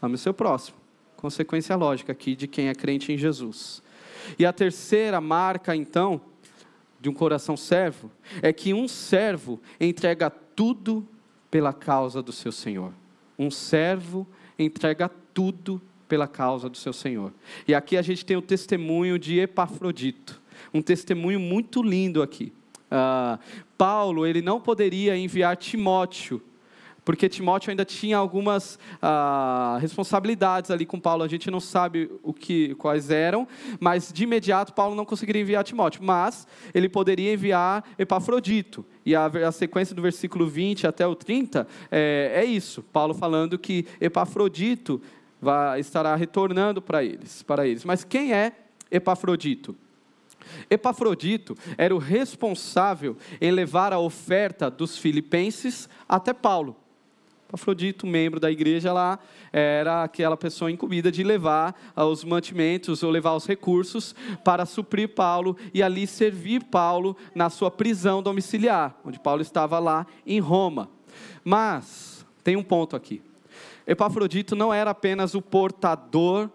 [0.00, 0.76] ame o seu próximo.
[1.16, 3.82] Consequência lógica aqui de quem é crente em Jesus.
[4.38, 6.20] E a terceira marca, então,
[7.00, 11.06] de um coração servo, é que um servo entrega tudo
[11.50, 12.92] pela causa do seu Senhor.
[13.38, 14.26] Um servo
[14.58, 17.32] entrega tudo pela causa do seu Senhor.
[17.66, 20.40] E aqui a gente tem o testemunho de Epafrodito,
[20.72, 22.52] um testemunho muito lindo aqui.
[22.90, 23.38] Uh,
[23.78, 26.42] Paulo, ele não poderia enviar Timóteo
[27.04, 31.24] porque Timóteo ainda tinha algumas ah, responsabilidades ali com Paulo.
[31.24, 33.46] A gente não sabe o que, quais eram,
[33.80, 36.02] mas de imediato Paulo não conseguiria enviar Timóteo.
[36.02, 38.84] Mas ele poderia enviar Epafrodito.
[39.04, 42.82] E a, a sequência do versículo 20 até o 30 é, é isso.
[42.84, 45.02] Paulo falando que Epafrodito
[45.40, 47.84] vai, estará retornando para eles, para eles.
[47.84, 48.52] Mas quem é
[48.90, 49.74] Epafrodito?
[50.70, 56.76] Epafrodito era o responsável em levar a oferta dos filipenses até Paulo
[57.52, 59.18] Epafrodito, membro da igreja lá,
[59.52, 65.54] era aquela pessoa incumbida de levar os mantimentos ou levar os recursos para suprir Paulo
[65.74, 70.88] e ali servir Paulo na sua prisão domiciliar, onde Paulo estava lá em Roma.
[71.44, 73.20] Mas tem um ponto aqui.
[73.86, 76.48] Epafrodito não era apenas o portador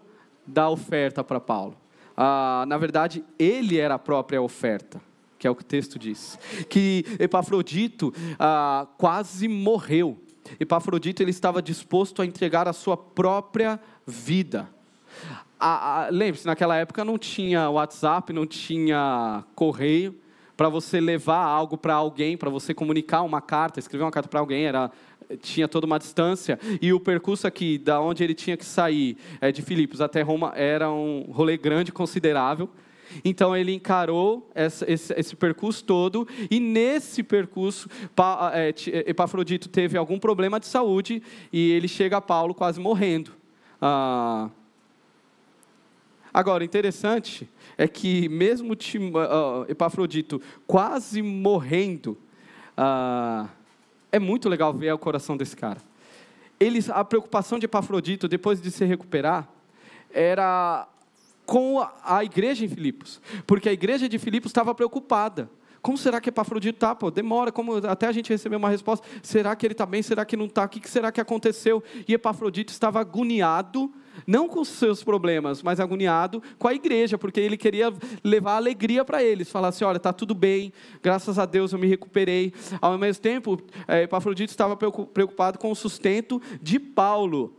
[0.44, 1.76] da oferta para Paulo.
[2.16, 5.00] Ah, na verdade, ele era a própria oferta,
[5.38, 6.36] que é o que o texto diz.
[6.68, 10.18] Que Epafrodito ah, quase morreu.
[10.58, 14.68] Epafrodito ele estava disposto a entregar a sua própria vida.
[16.10, 20.14] Lembre-se, naquela época não tinha WhatsApp, não tinha correio
[20.56, 24.40] para você levar algo para alguém, para você comunicar uma carta, escrever uma carta para
[24.40, 24.90] alguém, era
[25.40, 29.52] tinha toda uma distância e o percurso aqui, da onde ele tinha que sair é,
[29.52, 32.68] de Filipos até Roma, era um rolê grande, considerável.
[33.24, 38.74] Então ele encarou esse, esse, percurso todo, e nesse percurso, pa, é,
[39.06, 43.32] Epafrodito teve algum problema de saúde, e ele chega a Paulo quase morrendo.
[43.80, 44.50] Ah,
[46.32, 52.18] agora, interessante é que, mesmo uh, Epafrodito quase morrendo,
[52.76, 53.48] ah,
[54.10, 55.80] é muito legal ver o coração desse cara.
[56.58, 59.48] Eles, a preocupação de Epafrodito, depois de se recuperar,
[60.10, 60.88] era
[61.48, 65.48] com a, igreja em Filipos, porque a igreja de Filipos estava preocupada.
[65.80, 66.94] Como será que Epafrodito está?
[66.94, 69.08] Pô, demora, como até a gente receber uma resposta.
[69.22, 70.02] Será que ele está bem?
[70.02, 70.64] Será que não está?
[70.64, 71.82] O que será que aconteceu?
[72.06, 73.90] E Epafrodito estava agoniado
[74.26, 79.02] não com os seus problemas, mas agoniado com a igreja, porque ele queria levar alegria
[79.02, 80.70] para eles, falar assim: olha, está tudo bem,
[81.02, 82.52] graças a Deus eu me recuperei.
[82.78, 87.54] Ao mesmo tempo, é, Epafrodito estava preocupado com o sustento de Paulo.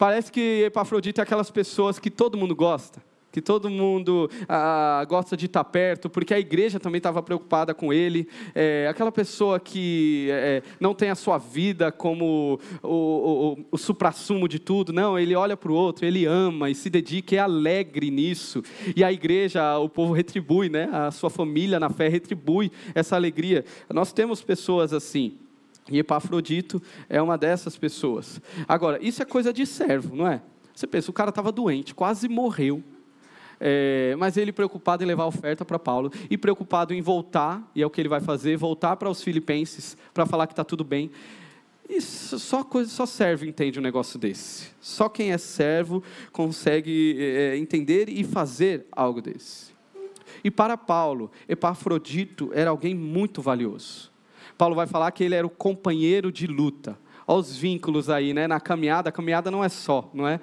[0.00, 5.36] Parece que Epafrodito é aquelas pessoas que todo mundo gosta que todo mundo ah, gosta
[5.36, 8.26] de estar perto, porque a igreja também estava preocupada com ele.
[8.52, 13.78] É, aquela pessoa que é, não tem a sua vida como o, o, o, o
[13.78, 17.38] suprassumo de tudo, não, ele olha para o outro, ele ama e se dedica, é
[17.38, 18.64] alegre nisso.
[18.96, 20.88] E a igreja, o povo retribui, né?
[20.92, 23.64] a sua família na fé retribui essa alegria.
[23.88, 25.38] Nós temos pessoas assim.
[25.90, 28.40] E Epafrodito é uma dessas pessoas.
[28.68, 30.42] Agora, isso é coisa de servo, não é?
[30.74, 32.82] Você pensa, o cara estava doente, quase morreu
[33.60, 37.82] é, mas ele preocupado em levar a oferta para Paulo e preocupado em voltar, e
[37.82, 40.82] é o que ele vai fazer, voltar para os filipenses para falar que está tudo
[40.82, 41.10] bem.
[41.86, 44.68] Isso só coisa só servo entende um negócio desse.
[44.80, 49.70] Só quem é servo consegue é, entender e fazer algo desse.
[50.42, 54.09] E para Paulo, Epafrodito era alguém muito valioso.
[54.60, 56.98] Paulo vai falar que ele era o companheiro de luta.
[57.26, 58.46] Olha os vínculos aí, né?
[58.46, 60.38] Na caminhada, a caminhada não é só, não é?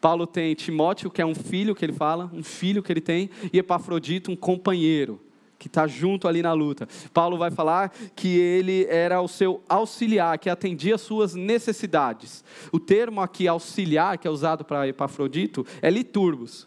[0.00, 3.28] Paulo tem Timóteo, que é um filho que ele fala, um filho que ele tem,
[3.52, 5.20] e Epafrodito, um companheiro
[5.58, 6.88] que está junto ali na luta.
[7.12, 12.42] Paulo vai falar que ele era o seu auxiliar, que atendia as suas necessidades.
[12.72, 16.66] O termo aqui auxiliar, que é usado para Epafrodito, é liturgos,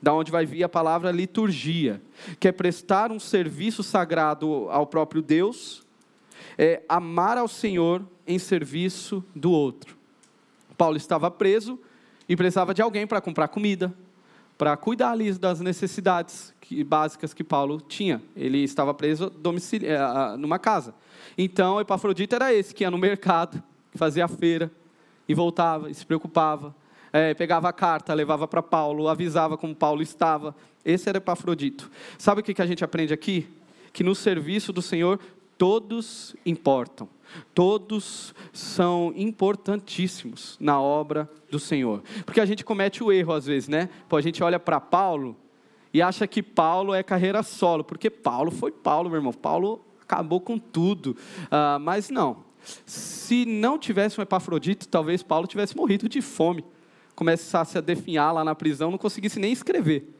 [0.00, 2.00] da onde vai vir a palavra liturgia,
[2.38, 5.84] que é prestar um serviço sagrado ao próprio Deus,
[6.58, 9.96] é amar ao Senhor em serviço do outro.
[10.76, 11.78] Paulo estava preso,
[12.28, 13.92] e precisava de alguém para comprar comida,
[14.58, 18.22] para cuidar ali das necessidades que, básicas que Paulo tinha.
[18.34, 19.32] Ele estava preso
[19.82, 20.94] eh, numa casa.
[21.36, 23.62] Então, Epafrodito era esse que ia no mercado,
[23.94, 24.70] fazia a feira
[25.28, 26.74] e voltava e se preocupava.
[27.12, 30.54] É, pegava a carta, levava para Paulo, avisava como Paulo estava.
[30.84, 31.90] Esse era Epafrodito.
[32.18, 33.48] Sabe o que a gente aprende aqui?
[33.92, 35.18] Que no serviço do Senhor
[35.58, 37.08] todos importam.
[37.54, 42.02] Todos são importantíssimos na obra do Senhor.
[42.24, 43.88] Porque a gente comete o erro às vezes, né?
[44.08, 45.36] Pô, a gente olha para Paulo
[45.92, 49.32] e acha que Paulo é carreira solo, porque Paulo foi Paulo, meu irmão.
[49.32, 51.16] Paulo acabou com tudo.
[51.46, 52.44] Uh, mas não.
[52.84, 56.64] Se não tivesse um Epafrodito, talvez Paulo tivesse morrido de fome.
[57.14, 60.14] Começasse a definhar lá na prisão, não conseguisse nem escrever.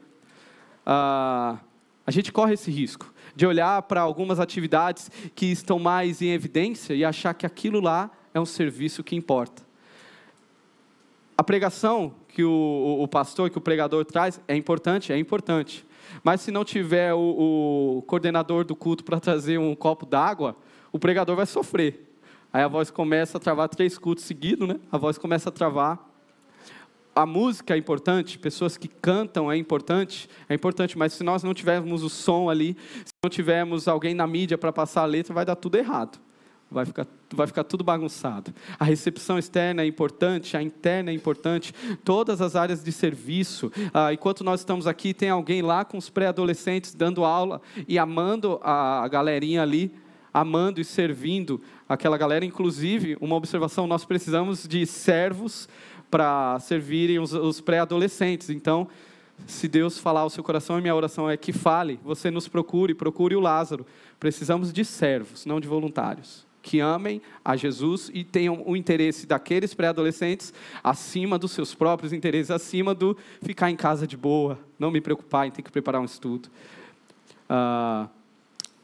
[0.87, 1.59] Uh,
[2.07, 6.94] a gente corre esse risco de olhar para algumas atividades que estão mais em evidência
[6.94, 9.62] e achar que aquilo lá é um serviço que importa.
[11.37, 15.85] A pregação que o, o pastor, que o pregador traz, é importante, é importante.
[16.25, 20.57] Mas se não tiver o, o coordenador do culto para trazer um copo d'água,
[20.90, 22.11] o pregador vai sofrer.
[22.51, 24.81] Aí a voz começa a travar três cultos seguidos, né?
[24.90, 26.06] A voz começa a travar
[27.17, 31.55] a música é importante, pessoas que cantam é importante, é importante, mas se nós não
[31.55, 32.77] tivermos o som ali,
[33.07, 36.19] se não tivermos alguém na mídia para passar a letra, vai dar tudo errado.
[36.71, 38.53] Vai ficar, vai ficar tudo bagunçado.
[38.79, 41.73] A recepção externa é importante, a interna é importante,
[42.05, 43.73] todas as áreas de serviço.
[43.95, 48.61] Ah, enquanto nós estamos aqui, tem alguém lá com os pré-adolescentes dando aula e amando
[48.63, 49.91] a galerinha ali
[50.37, 52.45] amando e servindo aquela galera.
[52.45, 55.67] Inclusive, uma observação: nós precisamos de servos
[56.11, 58.51] para servirem os, os pré-adolescentes.
[58.51, 58.88] Então,
[59.47, 62.95] se Deus falar ao seu coração, e minha oração é que fale, você nos procure,
[62.95, 63.87] procure o Lázaro.
[64.19, 66.47] Precisamos de servos, não de voluntários.
[66.62, 72.51] Que amem a Jesus e tenham o interesse daqueles pré-adolescentes acima dos seus próprios interesses,
[72.51, 76.07] acima do ficar em casa de boa, não me preocupar em ter que preparar um
[76.07, 76.49] estudo.
[77.49, 78.09] Ah,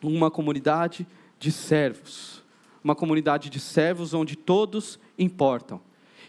[0.00, 1.06] uma comunidade
[1.40, 2.42] de servos.
[2.84, 5.80] Uma comunidade de servos onde todos importam.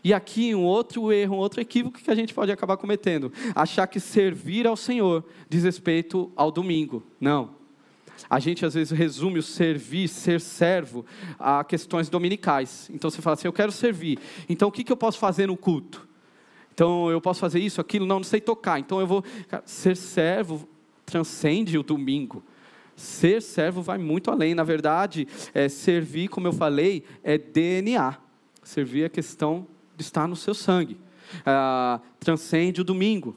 [0.04, 3.88] E aqui um outro erro, um outro equívoco que a gente pode acabar cometendo: achar
[3.88, 7.04] que servir ao Senhor diz respeito ao domingo.
[7.20, 7.64] Não.
[8.30, 11.06] A gente às vezes resume o servir, ser servo,
[11.40, 12.90] a questões dominicais.
[12.94, 14.20] Então você fala assim: eu quero servir.
[14.50, 16.08] Então o que, que eu posso fazer no culto?
[16.74, 18.80] Então eu posso fazer isso, aquilo, não, não sei tocar.
[18.80, 19.24] Então eu vou.
[19.66, 20.68] ser servo
[21.06, 22.44] transcende o domingo.
[22.96, 24.54] Ser servo vai muito além.
[24.54, 28.18] Na verdade, é, servir, como eu falei, é DNA.
[28.64, 29.68] Servir é questão
[30.00, 30.98] estar no seu sangue.
[31.46, 33.36] Ah, transcende o domingo.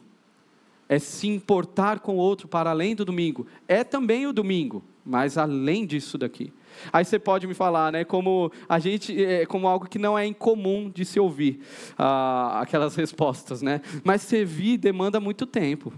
[0.88, 3.46] É se importar com o outro para além do domingo.
[3.66, 6.52] É também o domingo, mas além disso daqui.
[6.92, 10.26] Aí você pode me falar, né, como a gente, é, como algo que não é
[10.26, 11.60] incomum de se ouvir,
[11.98, 13.80] ah, aquelas respostas, né?
[14.04, 15.92] Mas servir demanda muito tempo.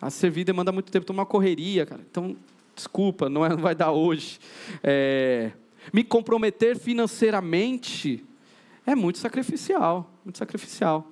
[0.00, 2.02] A servir demanda muito tempo, uma correria, cara.
[2.10, 2.36] Então,
[2.74, 4.38] desculpa, não, é, não vai dar hoje.
[4.82, 5.52] É,
[5.92, 8.24] me comprometer financeiramente
[8.86, 11.10] é muito sacrificial, muito sacrificial.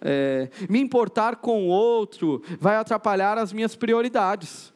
[0.00, 4.74] É, me importar com o outro vai atrapalhar as minhas prioridades.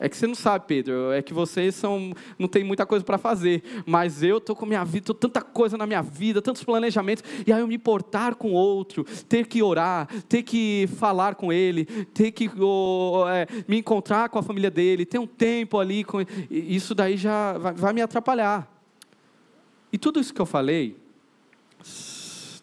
[0.00, 3.18] É que você não sabe, Pedro, é que vocês são, não tem muita coisa para
[3.18, 7.24] fazer, mas eu estou com minha vida, tô tanta coisa na minha vida, tantos planejamentos,
[7.44, 11.84] e aí eu me importar com outro, ter que orar, ter que falar com ele,
[12.14, 16.18] ter que oh, é, me encontrar com a família dele, ter um tempo ali, com,
[16.48, 18.72] isso daí já vai, vai me atrapalhar.
[19.92, 20.96] E tudo isso que eu falei,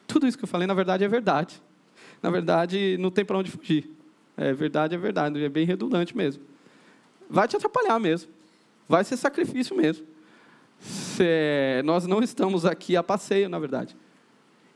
[0.08, 1.62] tudo isso que eu falei, na verdade, é verdade.
[2.22, 3.90] Na verdade, não tem para onde fugir.
[4.38, 6.42] É verdade, é verdade, é bem redundante mesmo
[7.30, 8.30] vai te atrapalhar mesmo.
[8.88, 10.06] Vai ser sacrifício mesmo.
[11.84, 13.96] Nós não estamos aqui a passeio, na verdade.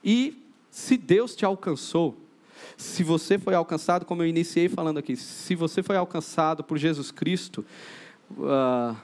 [0.04, 2.17] E se Deus te alcançou,
[2.78, 7.12] se você foi alcançado, como eu iniciei falando aqui, se você foi alcançado por Jesus
[7.12, 7.65] Cristo,
[8.32, 8.95] uh,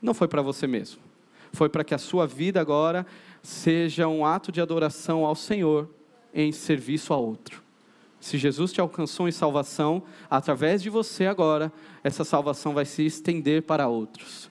[0.00, 1.00] não foi para você mesmo.
[1.52, 3.06] Foi para que a sua vida agora
[3.44, 5.90] seja um ato de adoração ao Senhor
[6.32, 7.62] em serviço a outro.
[8.18, 11.70] Se Jesus te alcançou em salvação, através de você agora,
[12.02, 14.50] essa salvação vai se estender para outros.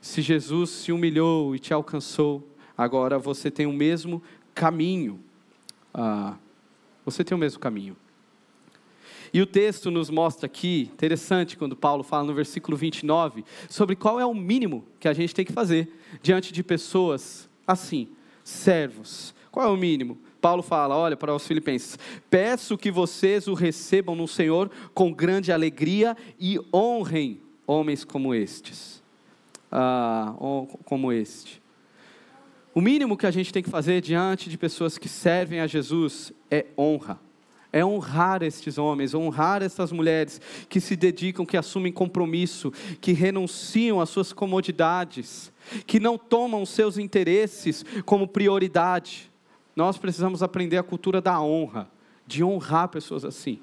[0.00, 4.22] Se Jesus se humilhou e te alcançou, agora você tem o mesmo
[4.54, 5.20] caminho.
[5.92, 6.34] Ah,
[7.04, 7.94] você tem o mesmo caminho.
[9.34, 14.18] E o texto nos mostra aqui, interessante, quando Paulo fala no versículo 29, sobre qual
[14.18, 18.08] é o mínimo que a gente tem que fazer diante de pessoas assim,
[18.44, 19.34] servos.
[19.50, 20.18] Qual é o mínimo?
[20.40, 21.98] Paulo fala, olha para os filipenses:
[22.28, 29.02] peço que vocês o recebam no Senhor com grande alegria e honrem homens como estes.
[29.70, 30.34] Ah,
[30.84, 31.62] como este.
[32.74, 36.32] O mínimo que a gente tem que fazer diante de pessoas que servem a Jesus
[36.50, 37.20] é honra.
[37.72, 44.00] É honrar estes homens, honrar essas mulheres que se dedicam, que assumem compromisso, que renunciam
[44.00, 45.52] às suas comodidades,
[45.86, 49.30] que não tomam seus interesses como prioridade
[49.80, 51.90] nós precisamos aprender a cultura da honra,
[52.26, 53.60] de honrar pessoas assim.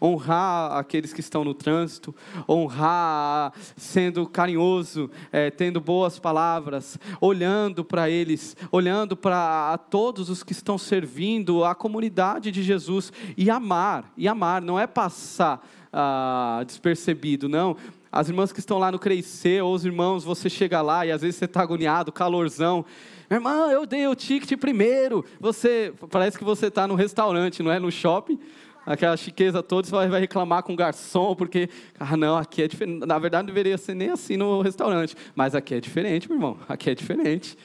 [0.00, 2.14] Honrar aqueles que estão no trânsito,
[2.48, 10.52] honrar sendo carinhoso, é, tendo boas palavras, olhando para eles, olhando para todos os que
[10.52, 17.48] estão servindo a comunidade de Jesus e amar, e amar, não é passar ah, despercebido,
[17.48, 17.76] não,
[18.10, 21.20] as irmãs que estão lá no Crescer, ou os irmãos, você chega lá e às
[21.20, 22.84] vezes você está agoniado, calorzão,
[23.28, 25.24] Irmã, eu dei o ticket primeiro.
[25.40, 27.78] Você parece que você está no restaurante, não é?
[27.80, 28.38] No shopping,
[28.86, 31.68] aquela chiqueza toda, você vai reclamar com o garçom, porque,
[31.98, 33.04] ah, não, aqui é diferente.
[33.04, 35.16] Na verdade, não deveria ser nem assim no restaurante.
[35.34, 36.58] Mas aqui é diferente, meu irmão.
[36.68, 37.58] Aqui é diferente.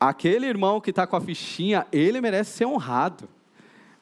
[0.00, 3.28] Aquele irmão que está com a fichinha, ele merece ser honrado.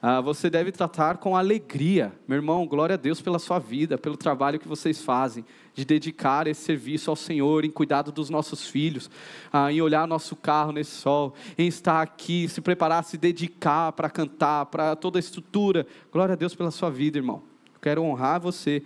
[0.06, 2.12] Ah, você deve tratar com alegria.
[2.28, 6.46] Meu irmão, glória a Deus pela sua vida, pelo trabalho que vocês fazem, de dedicar
[6.46, 9.10] esse serviço ao Senhor, em cuidado dos nossos filhos,
[9.50, 14.10] ah, em olhar nosso carro nesse sol, em estar aqui, se preparar, se dedicar para
[14.10, 15.86] cantar, para toda a estrutura.
[16.12, 17.42] Glória a Deus pela sua vida, irmão.
[17.80, 18.82] quero honrar você.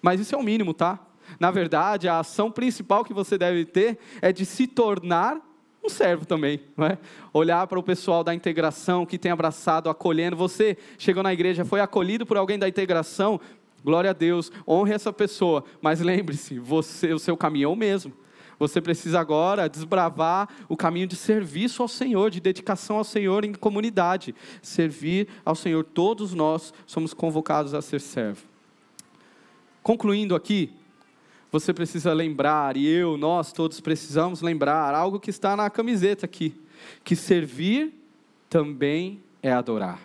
[0.00, 1.00] Mas isso é o mínimo, tá?
[1.40, 5.49] Na verdade, a ação principal que você deve ter é de se tornar
[5.84, 6.98] um servo também, não é?
[7.32, 10.36] Olhar para o pessoal da integração que tem abraçado, acolhendo.
[10.36, 13.40] Você chegou na igreja, foi acolhido por alguém da integração,
[13.82, 18.12] glória a Deus, honre essa pessoa, mas lembre-se, você, o seu caminho é o mesmo.
[18.58, 23.54] Você precisa agora desbravar o caminho de serviço ao Senhor, de dedicação ao Senhor em
[23.54, 24.34] comunidade.
[24.60, 25.82] Servir ao Senhor.
[25.82, 28.42] Todos nós somos convocados a ser servo.
[29.82, 30.74] Concluindo aqui,
[31.50, 36.54] você precisa lembrar, e eu, nós todos precisamos lembrar, algo que está na camiseta aqui:
[37.02, 37.92] que servir
[38.48, 40.00] também é adorar.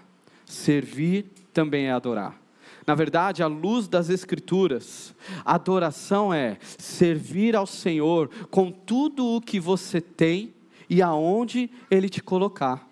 [0.46, 2.40] Servir também é adorar.
[2.86, 9.60] Na verdade, à luz das Escrituras, adoração é servir ao Senhor com tudo o que
[9.60, 10.54] você tem
[10.88, 12.88] e aonde Ele te colocar.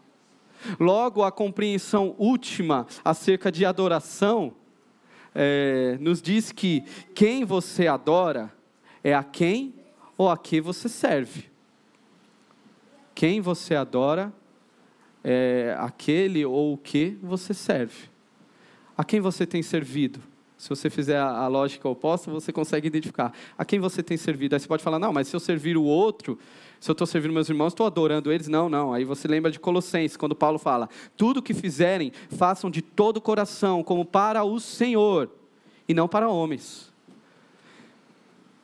[0.79, 4.53] Logo, a compreensão última acerca de adoração
[5.35, 6.83] é, nos diz que
[7.15, 8.51] quem você adora
[9.03, 9.73] é a quem
[10.17, 11.45] ou a que você serve.
[13.15, 14.33] Quem você adora
[15.23, 18.09] é aquele ou o que você serve.
[18.97, 20.19] A quem você tem servido?
[20.57, 23.33] Se você fizer a, lógica oposta, você consegue identificar.
[23.57, 24.55] A quem você tem servido?
[24.55, 26.39] Aí você pode falar, não, mas se eu servir o outro,
[26.83, 28.49] se eu estou servindo meus irmãos, estou adorando eles.
[28.49, 28.91] Não, não.
[28.91, 33.21] Aí você lembra de Colossenses, quando Paulo fala: tudo que fizerem, façam de todo o
[33.21, 35.29] coração, como para o Senhor,
[35.87, 36.91] e não para homens.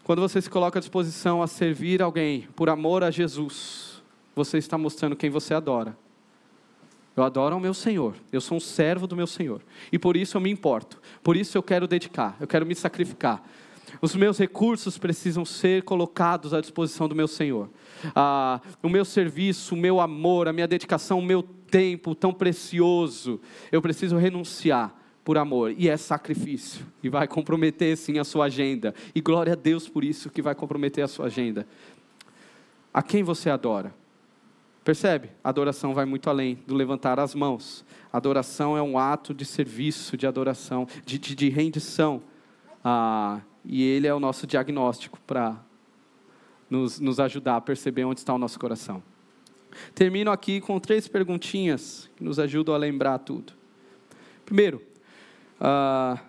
[0.03, 4.03] Quando você se coloca à disposição a servir alguém por amor a Jesus,
[4.35, 5.97] você está mostrando quem você adora.
[7.15, 8.15] Eu adoro ao meu Senhor.
[8.33, 9.61] Eu sou um servo do meu Senhor.
[9.93, 11.01] E por isso eu me importo.
[11.23, 12.35] Por isso eu quero dedicar.
[12.37, 13.41] Eu quero me sacrificar.
[14.01, 17.69] Os meus recursos precisam ser colocados à disposição do meu Senhor.
[18.15, 23.39] Ah, o meu serviço, o meu amor, a minha dedicação, o meu tempo tão precioso,
[23.71, 25.73] eu preciso renunciar por amor.
[25.77, 26.85] E é sacrifício.
[27.03, 28.93] E vai comprometer sim a sua agenda.
[29.13, 31.67] E glória a Deus por isso que vai comprometer a sua agenda.
[32.93, 33.93] A quem você adora?
[34.83, 35.29] Percebe?
[35.43, 37.85] A adoração vai muito além do levantar as mãos.
[38.11, 42.23] A adoração é um ato de serviço, de adoração, de, de, de rendição.
[42.83, 45.57] Ah, e ele é o nosso diagnóstico para
[46.69, 49.03] nos, nos ajudar a perceber onde está o nosso coração.
[49.93, 53.53] Termino aqui com três perguntinhas que nos ajudam a lembrar tudo.
[54.45, 54.81] Primeiro,
[55.59, 56.19] ah,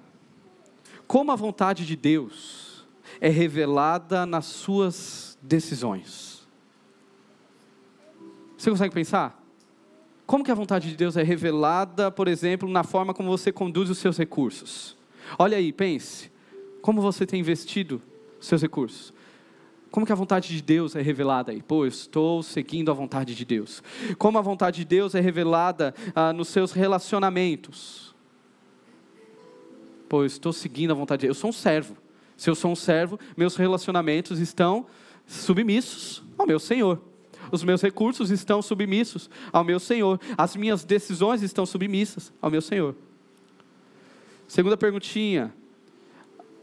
[1.06, 2.86] como a vontade de Deus
[3.20, 6.46] é revelada nas suas decisões?
[8.56, 9.42] Você consegue pensar?
[10.26, 13.90] Como que a vontade de Deus é revelada, por exemplo, na forma como você conduz
[13.90, 14.96] os seus recursos?
[15.38, 16.30] Olha aí, pense.
[16.80, 18.00] Como você tem investido
[18.40, 19.12] seus recursos?
[19.90, 21.60] Como que a vontade de Deus é revelada aí?
[21.60, 23.82] Pô, eu estou seguindo a vontade de Deus.
[24.18, 28.14] Como a vontade de Deus é revelada ah, nos seus relacionamentos?
[30.08, 31.36] Pô, eu estou seguindo a vontade de Deus.
[31.36, 31.96] Eu sou um servo.
[32.36, 34.86] Se eu sou um servo, meus relacionamentos estão
[35.26, 37.00] submissos ao meu Senhor
[37.52, 42.60] os meus recursos estão submissos ao meu Senhor, as minhas decisões estão submissas ao meu
[42.60, 42.94] Senhor.
[44.46, 45.52] Segunda perguntinha: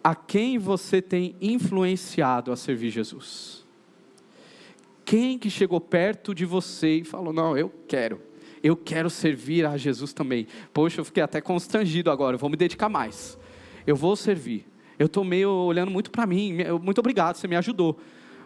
[0.07, 3.65] a quem você tem influenciado a servir Jesus?
[5.03, 8.21] Quem que chegou perto de você e falou: Não, eu quero,
[8.63, 10.47] eu quero servir a Jesus também.
[10.73, 13.37] Poxa, eu fiquei até constrangido agora, eu vou me dedicar mais,
[13.85, 14.65] eu vou servir.
[14.97, 17.99] Eu estou meio olhando muito para mim, muito obrigado, você me ajudou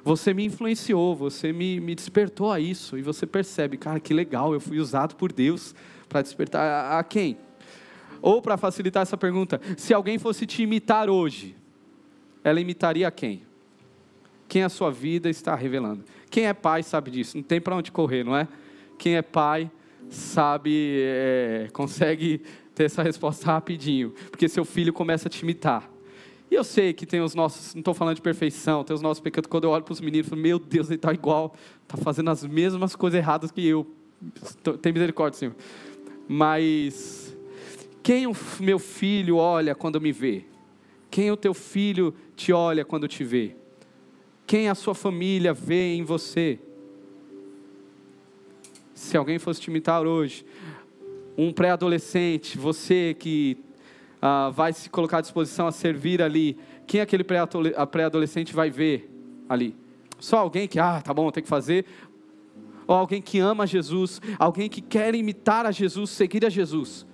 [0.04, 4.52] você me influenciou, você me, me despertou a isso, e você percebe, cara, que legal,
[4.52, 5.76] eu fui usado por Deus
[6.10, 7.38] para despertar a, a quem?
[8.22, 11.56] Ou para facilitar essa pergunta, se alguém fosse te imitar hoje,
[12.44, 13.44] ela imitaria quem?
[14.48, 16.04] Quem a sua vida está revelando?
[16.30, 18.48] Quem é pai sabe disso, não tem para onde correr, não é?
[18.98, 19.72] Quem é pai
[20.10, 22.42] sabe, é, consegue
[22.76, 25.90] ter essa resposta rapidinho, porque seu filho começa a te imitar.
[26.52, 29.22] E eu sei que tem os nossos, não estou falando de perfeição, tem os nossos
[29.22, 29.48] pecados.
[29.50, 32.30] Quando eu olho para os meninos, eu falo, meu Deus, ele está igual, está fazendo
[32.30, 33.88] as mesmas coisas erradas que eu.
[34.82, 35.56] Tem misericórdia, Senhor.
[36.28, 37.31] Mas
[38.04, 40.46] quem o meu filho olha quando me vê?
[41.10, 43.56] Quem o teu filho te olha quando te vê?
[44.48, 46.60] Quem a sua família vê em você?
[48.94, 50.46] Se alguém fosse te imitar hoje,
[51.38, 53.58] um pré-adolescente, você que
[54.22, 59.10] ah, vai se colocar à disposição a servir ali, quem aquele pré-adolescente vai ver
[59.48, 59.76] ali?
[60.20, 61.86] Só alguém que, ah, tá bom, tem que fazer.
[62.88, 67.06] Ou alguém que ama Jesus, alguém que quer imitar a Jesus, seguir a Jesus.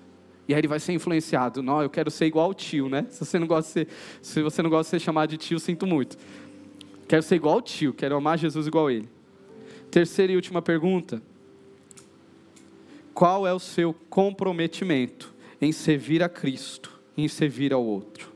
[0.47, 1.61] E aí ele vai ser influenciado.
[1.61, 3.05] Não, eu quero ser igual ao tio, né?
[3.09, 5.59] Se você não gosta de ser, se você não gosta de ser chamado de tio,
[5.59, 6.17] sinto muito.
[7.07, 9.09] Quero ser igual ao tio, quero amar Jesus igual a ele.
[9.91, 11.21] Terceira e última pergunta.
[13.13, 16.97] Qual é o seu comprometimento em servir a Cristo?
[17.17, 18.31] em servir ao outro?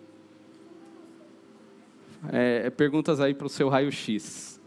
[2.31, 4.59] É, é perguntas aí para o seu raio-x.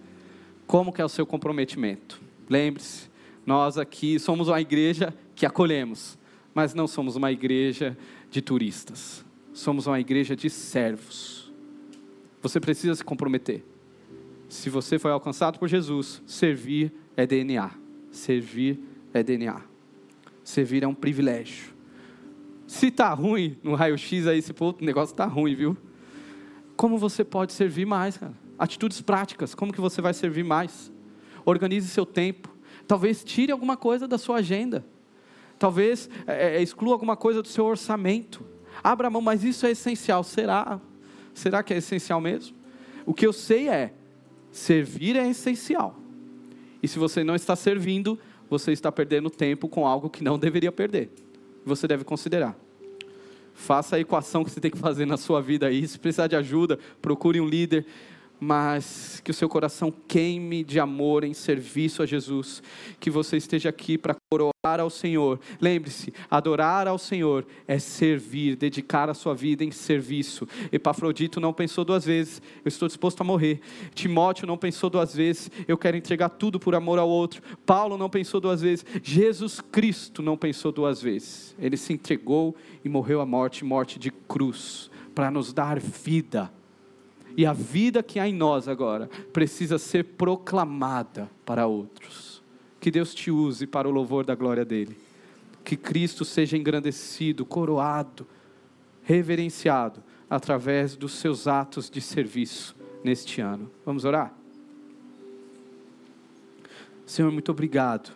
[0.66, 2.20] Como que é o seu comprometimento?
[2.48, 3.10] Lembre-se,
[3.44, 6.16] nós aqui somos uma igreja que acolhemos,
[6.54, 7.96] mas não somos uma igreja
[8.30, 9.24] de turistas.
[9.52, 11.52] Somos uma igreja de servos.
[12.40, 13.64] Você precisa se comprometer.
[14.48, 17.70] Se você foi alcançado por Jesus, servir é DNA.
[18.10, 18.78] Servir
[19.12, 19.60] é DNA.
[20.44, 21.74] Servir é um privilégio.
[22.66, 25.76] Se está ruim no raio-x aí, esse negócio está ruim, viu?
[26.76, 28.34] Como você pode servir mais, cara?
[28.58, 30.92] Atitudes práticas, como que você vai servir mais?
[31.44, 32.48] Organize seu tempo.
[32.86, 34.84] Talvez tire alguma coisa da sua agenda.
[35.64, 38.44] Talvez é, é, exclua alguma coisa do seu orçamento.
[38.82, 40.22] Abra mão, mas isso é essencial.
[40.22, 40.78] Será?
[41.32, 42.54] Será que é essencial mesmo?
[43.06, 43.94] O que eu sei é,
[44.52, 45.96] servir é essencial.
[46.82, 48.18] E se você não está servindo,
[48.50, 51.10] você está perdendo tempo com algo que não deveria perder.
[51.64, 52.54] Você deve considerar.
[53.54, 55.88] Faça a equação que você tem que fazer na sua vida aí.
[55.88, 57.86] Se precisar de ajuda, procure um líder
[58.40, 62.62] mas que o seu coração queime de amor em serviço a Jesus,
[63.00, 65.40] que você esteja aqui para coroar ao Senhor.
[65.60, 70.46] Lembre-se, adorar ao Senhor é servir, dedicar a sua vida em serviço.
[70.72, 73.60] Epafrodito não pensou duas vezes, eu estou disposto a morrer.
[73.94, 77.42] Timóteo não pensou duas vezes, eu quero entregar tudo por amor ao outro.
[77.64, 81.54] Paulo não pensou duas vezes, Jesus Cristo não pensou duas vezes.
[81.58, 82.54] Ele se entregou
[82.84, 86.50] e morreu a morte, morte de cruz, para nos dar vida
[87.36, 92.42] e a vida que há em nós agora precisa ser proclamada para outros.
[92.80, 94.96] Que Deus te use para o louvor da glória dele.
[95.64, 98.26] Que Cristo seja engrandecido, coroado,
[99.02, 103.70] reverenciado através dos seus atos de serviço neste ano.
[103.84, 104.32] Vamos orar?
[107.06, 108.12] Senhor, muito obrigado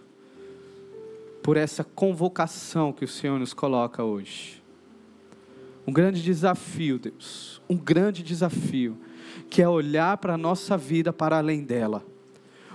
[1.42, 4.62] por essa convocação que o Senhor nos coloca hoje.
[5.86, 8.98] Um grande desafio, Deus, um grande desafio
[9.50, 12.04] que é olhar para a nossa vida para além dela.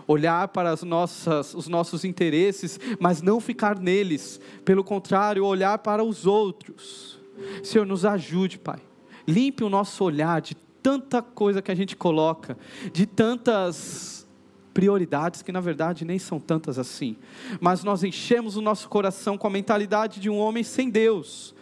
[0.06, 4.40] Olhar para as nossas, os nossos interesses, mas não ficar neles.
[4.66, 7.20] Pelo contrário, olhar para os outros.
[7.64, 8.80] Senhor, nos ajude, Pai.
[9.26, 12.58] Limpe o nosso olhar de tanta coisa que a gente coloca,
[12.92, 14.28] de tantas
[14.74, 17.16] prioridades que na verdade nem são tantas assim.
[17.62, 21.56] Mas nós enchemos o nosso coração com a mentalidade de um homem sem Deus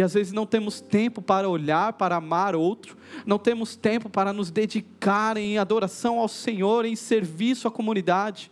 [0.00, 2.96] e às vezes não temos tempo para olhar, para amar outro,
[3.26, 8.50] não temos tempo para nos dedicar em adoração ao Senhor, em serviço à comunidade.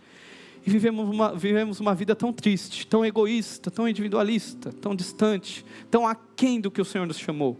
[0.66, 6.06] E vivemos uma, vivemos uma vida tão triste, tão egoísta, tão individualista, tão distante, tão
[6.06, 7.58] aquém do que o Senhor nos chamou.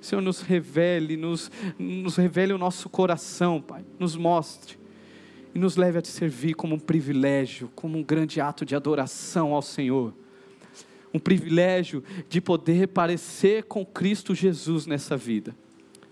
[0.00, 1.48] Senhor, nos revele, nos,
[1.78, 4.76] nos revele o nosso coração, Pai, nos mostre
[5.54, 9.54] e nos leve a te servir como um privilégio, como um grande ato de adoração
[9.54, 10.12] ao Senhor
[11.16, 15.56] um privilégio de poder parecer com Cristo Jesus nessa vida.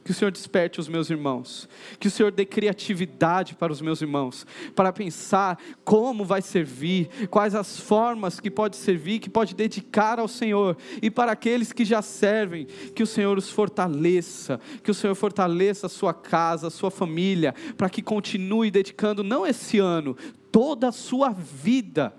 [0.02, 1.66] Que o Senhor desperte os meus irmãos,
[1.98, 7.54] que o Senhor dê criatividade para os meus irmãos, para pensar como vai servir, quais
[7.54, 12.02] as formas que pode servir, que pode dedicar ao Senhor, e para aqueles que já
[12.02, 16.90] servem, que o Senhor os fortaleça, que o Senhor fortaleça a sua casa, a sua
[16.90, 20.14] família, para que continue dedicando, não esse ano,
[20.52, 22.14] toda a sua vida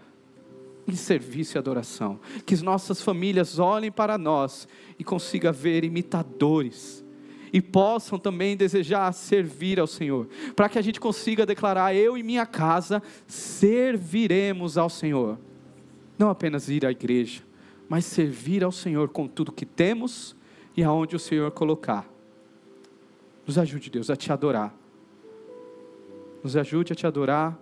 [0.87, 2.19] em serviço e adoração.
[2.45, 4.67] Que as nossas famílias olhem para nós
[4.97, 7.03] e consigam ver imitadores
[7.55, 10.27] e possam também desejar servir ao Senhor,
[10.57, 15.39] para que a gente consiga declarar: eu e minha casa serviremos ao Senhor.
[16.19, 17.41] Não apenas ir à igreja,
[17.87, 20.35] mas servir ao Senhor com tudo que temos
[20.75, 22.05] e aonde o Senhor colocar.
[23.47, 24.75] Nos ajude, Deus, a te adorar.
[26.43, 27.57] Nos ajude a te adorar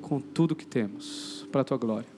[0.00, 2.17] com tudo que temos, para a tua glória.